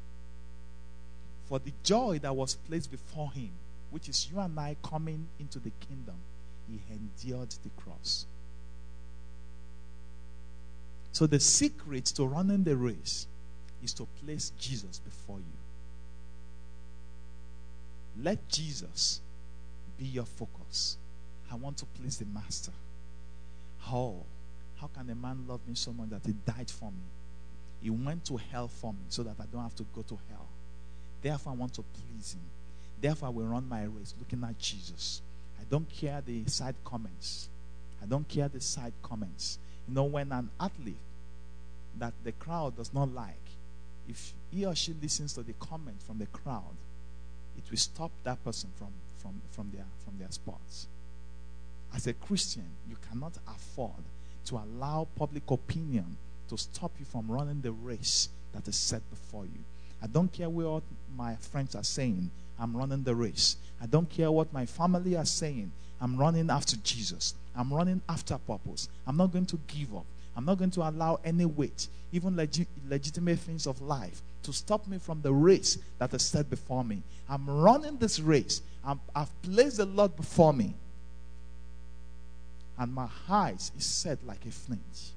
[1.46, 3.50] for the joy that was placed before him,
[3.90, 6.16] which is you and I coming into the kingdom,
[6.68, 8.26] he endured the cross.
[11.12, 13.26] So the secret to running the race
[13.82, 15.44] is to place Jesus before you.
[18.22, 19.20] Let Jesus
[19.98, 20.96] be your focus.
[21.52, 22.72] I want to please the master.
[23.80, 24.16] How?
[24.80, 27.04] How can a man love me so much that he died for me?
[27.80, 30.48] He went to hell for me so that I don't have to go to hell.
[31.24, 32.42] Therefore, I want to please him.
[33.00, 35.22] Therefore, I will run my race looking at Jesus.
[35.58, 37.48] I don't care the side comments.
[38.02, 39.58] I don't care the side comments.
[39.88, 40.98] You know, when an athlete
[41.98, 43.40] that the crowd does not like,
[44.06, 46.76] if he or she listens to the comment from the crowd,
[47.56, 50.88] it will stop that person from, from, from, their, from their sports.
[51.96, 54.04] As a Christian, you cannot afford
[54.44, 56.18] to allow public opinion
[56.50, 59.64] to stop you from running the race that is set before you.
[60.04, 60.82] I don't care what
[61.16, 63.56] my friends are saying, I'm running the race.
[63.80, 67.32] I don't care what my family are saying, I'm running after Jesus.
[67.56, 68.90] I'm running after purpose.
[69.06, 70.04] I'm not going to give up.
[70.36, 74.86] I'm not going to allow any weight, even legi- legitimate things of life, to stop
[74.86, 77.02] me from the race that is set before me.
[77.26, 78.60] I'm running this race.
[78.84, 80.74] i have placed the Lord before me.
[82.76, 85.12] And my eyes is set like a flint.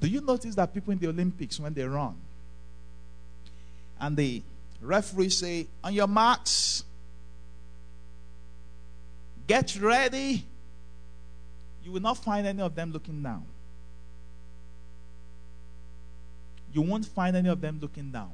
[0.00, 2.16] Do you notice that people in the Olympics, when they run,
[4.00, 4.42] and the
[4.80, 6.84] referee say, on your marks,
[9.46, 10.44] get ready,
[11.84, 13.44] you will not find any of them looking down.
[16.72, 18.32] You won't find any of them looking down.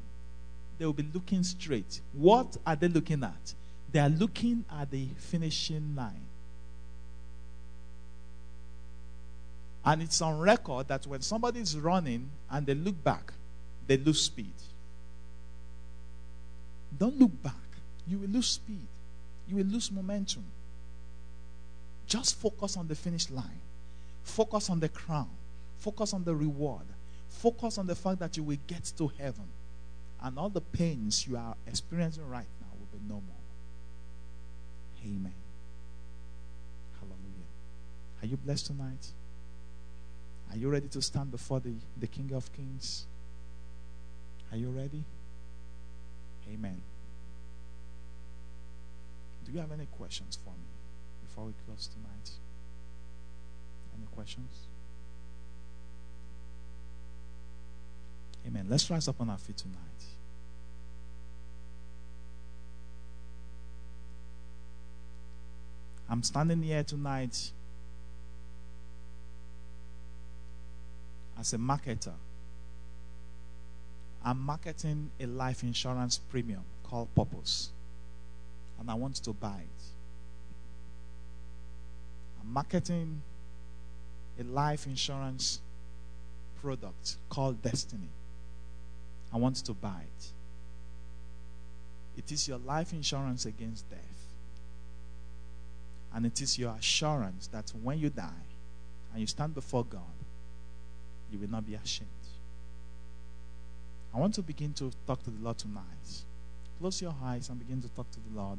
[0.78, 2.00] They will be looking straight.
[2.12, 3.54] What are they looking at?
[3.90, 6.26] They are looking at the finishing line.
[9.84, 13.32] And it's on record that when somebody is running and they look back,
[13.86, 14.52] they lose speed.
[16.96, 17.54] Don't look back.
[18.06, 18.86] You will lose speed.
[19.48, 20.44] You will lose momentum.
[22.06, 23.60] Just focus on the finish line.
[24.22, 25.30] Focus on the crown.
[25.78, 26.86] Focus on the reward.
[27.28, 29.48] Focus on the fact that you will get to heaven.
[30.22, 33.44] And all the pains you are experiencing right now will be no more.
[35.04, 35.34] Amen.
[36.98, 37.46] Hallelujah.
[38.22, 39.12] Are you blessed tonight?
[40.50, 43.04] Are you ready to stand before the, the King of Kings?
[44.50, 45.04] Are you ready?
[46.52, 46.82] Amen.
[49.44, 50.66] Do you have any questions for me
[51.22, 52.30] before we close tonight?
[53.96, 54.66] Any questions?
[58.46, 58.66] Amen.
[58.68, 59.76] Let's rise up on our feet tonight.
[66.08, 67.50] I'm standing here tonight
[71.38, 72.14] as a marketer.
[74.26, 77.70] I'm marketing a life insurance premium called Purpose,
[78.80, 79.82] and I want to buy it.
[82.42, 83.22] I'm marketing
[84.40, 85.60] a life insurance
[86.60, 88.08] product called Destiny.
[89.32, 90.32] I want to buy it.
[92.18, 94.00] It is your life insurance against death.
[96.12, 98.48] And it is your assurance that when you die
[99.12, 100.00] and you stand before God,
[101.30, 102.10] you will not be ashamed.
[104.14, 106.22] I want to begin to talk to the Lord tonight.
[106.78, 108.58] Close your eyes and begin to talk to the Lord.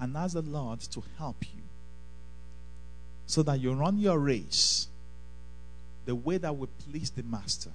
[0.00, 1.62] And ask the Lord to help you
[3.26, 4.88] so that you run your race
[6.04, 7.70] the way that will please the Master.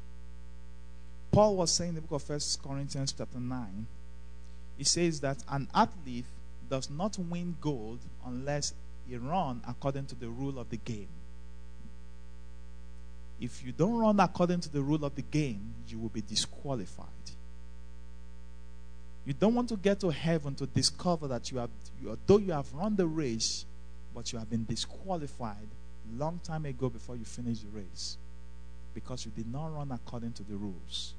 [1.31, 3.87] Paul was saying in the book of First Corinthians chapter 9,
[4.77, 6.25] he says that an athlete
[6.69, 8.73] does not win gold unless
[9.07, 11.07] he run according to the rule of the game.
[13.39, 17.07] If you don't run according to the rule of the game, you will be disqualified.
[19.26, 21.69] You don't want to get to heaven to discover that you have,
[22.01, 23.65] you, though you have run the race,
[24.15, 25.68] but you have been disqualified
[26.15, 28.18] long time ago before you finish the race
[28.93, 31.14] because you did not run according to the rules.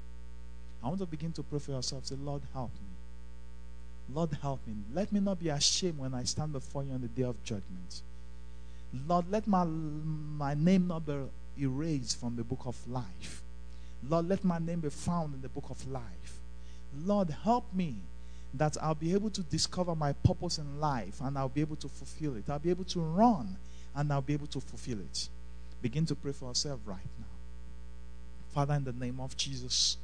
[0.83, 2.05] I want to begin to pray for yourself.
[2.05, 4.15] Say, Lord, help me.
[4.15, 4.73] Lord, help me.
[4.93, 8.01] Let me not be ashamed when I stand before you on the day of judgment.
[9.07, 11.13] Lord, let my, my name not be
[11.61, 13.41] erased from the book of life.
[14.07, 16.39] Lord, let my name be found in the book of life.
[17.03, 17.95] Lord, help me
[18.53, 21.87] that I'll be able to discover my purpose in life and I'll be able to
[21.87, 22.49] fulfill it.
[22.49, 23.57] I'll be able to run
[23.95, 25.29] and I'll be able to fulfill it.
[25.81, 27.25] Begin to pray for yourself right now.
[28.53, 29.97] Father, in the name of Jesus.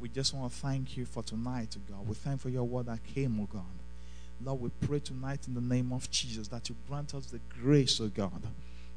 [0.00, 2.06] We just want to thank you for tonight, God.
[2.06, 3.62] We thank for your word that came, oh God.
[4.44, 8.00] Lord, we pray tonight in the name of Jesus that you grant us the grace,
[8.00, 8.42] oh God,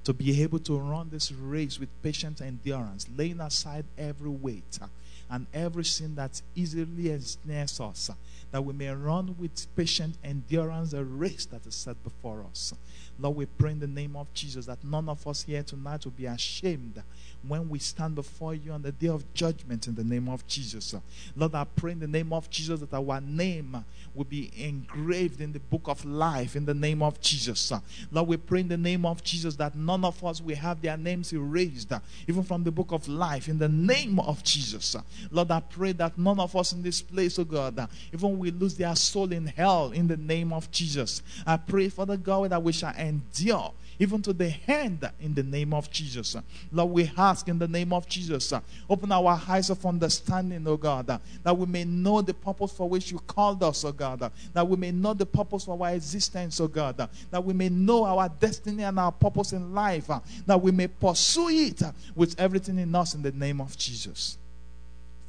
[0.04, 4.88] to be able to run this race with patient endurance, laying aside every weight uh,
[5.30, 8.14] and every sin that easily ensnares us, uh,
[8.52, 12.74] that we may run with patient endurance the race that is set before us.
[13.20, 16.12] Lord, we pray in the name of Jesus that none of us here tonight will
[16.12, 17.02] be ashamed
[17.48, 20.96] when we stand before you on the day of judgment in the name of Jesus.
[21.36, 25.54] Lord, I pray in the name of Jesus that our name will be engraved in
[25.54, 27.72] the book of life in the name of Jesus.
[28.12, 30.98] Lord, we pray in the name of Jesus that none of us will have their
[30.98, 31.92] names erased,
[32.28, 34.96] even from the book of life, in the name of Jesus.
[35.32, 38.76] Lord, I pray that none of us in this place, oh God, even we lose
[38.76, 41.22] their soul in hell in the name of Jesus.
[41.46, 45.76] I pray, Father God, that we shall endure even to the hand in the name
[45.76, 46.36] of Jesus.
[46.72, 48.52] Lord, we ask in the name of Jesus,
[48.90, 53.12] open our eyes of understanding, oh God, that we may know the purpose for which
[53.12, 56.68] you called us, oh God, that we may know the purpose for our existence, oh
[56.68, 60.10] God, that we may know our destiny and our purpose in life,
[60.48, 61.84] that we may pursue it
[62.16, 64.40] with everything in us in the name of Jesus.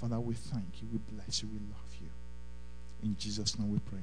[0.00, 2.08] Father, we thank you, we bless you, we love you.
[3.02, 3.98] In Jesus' name we pray.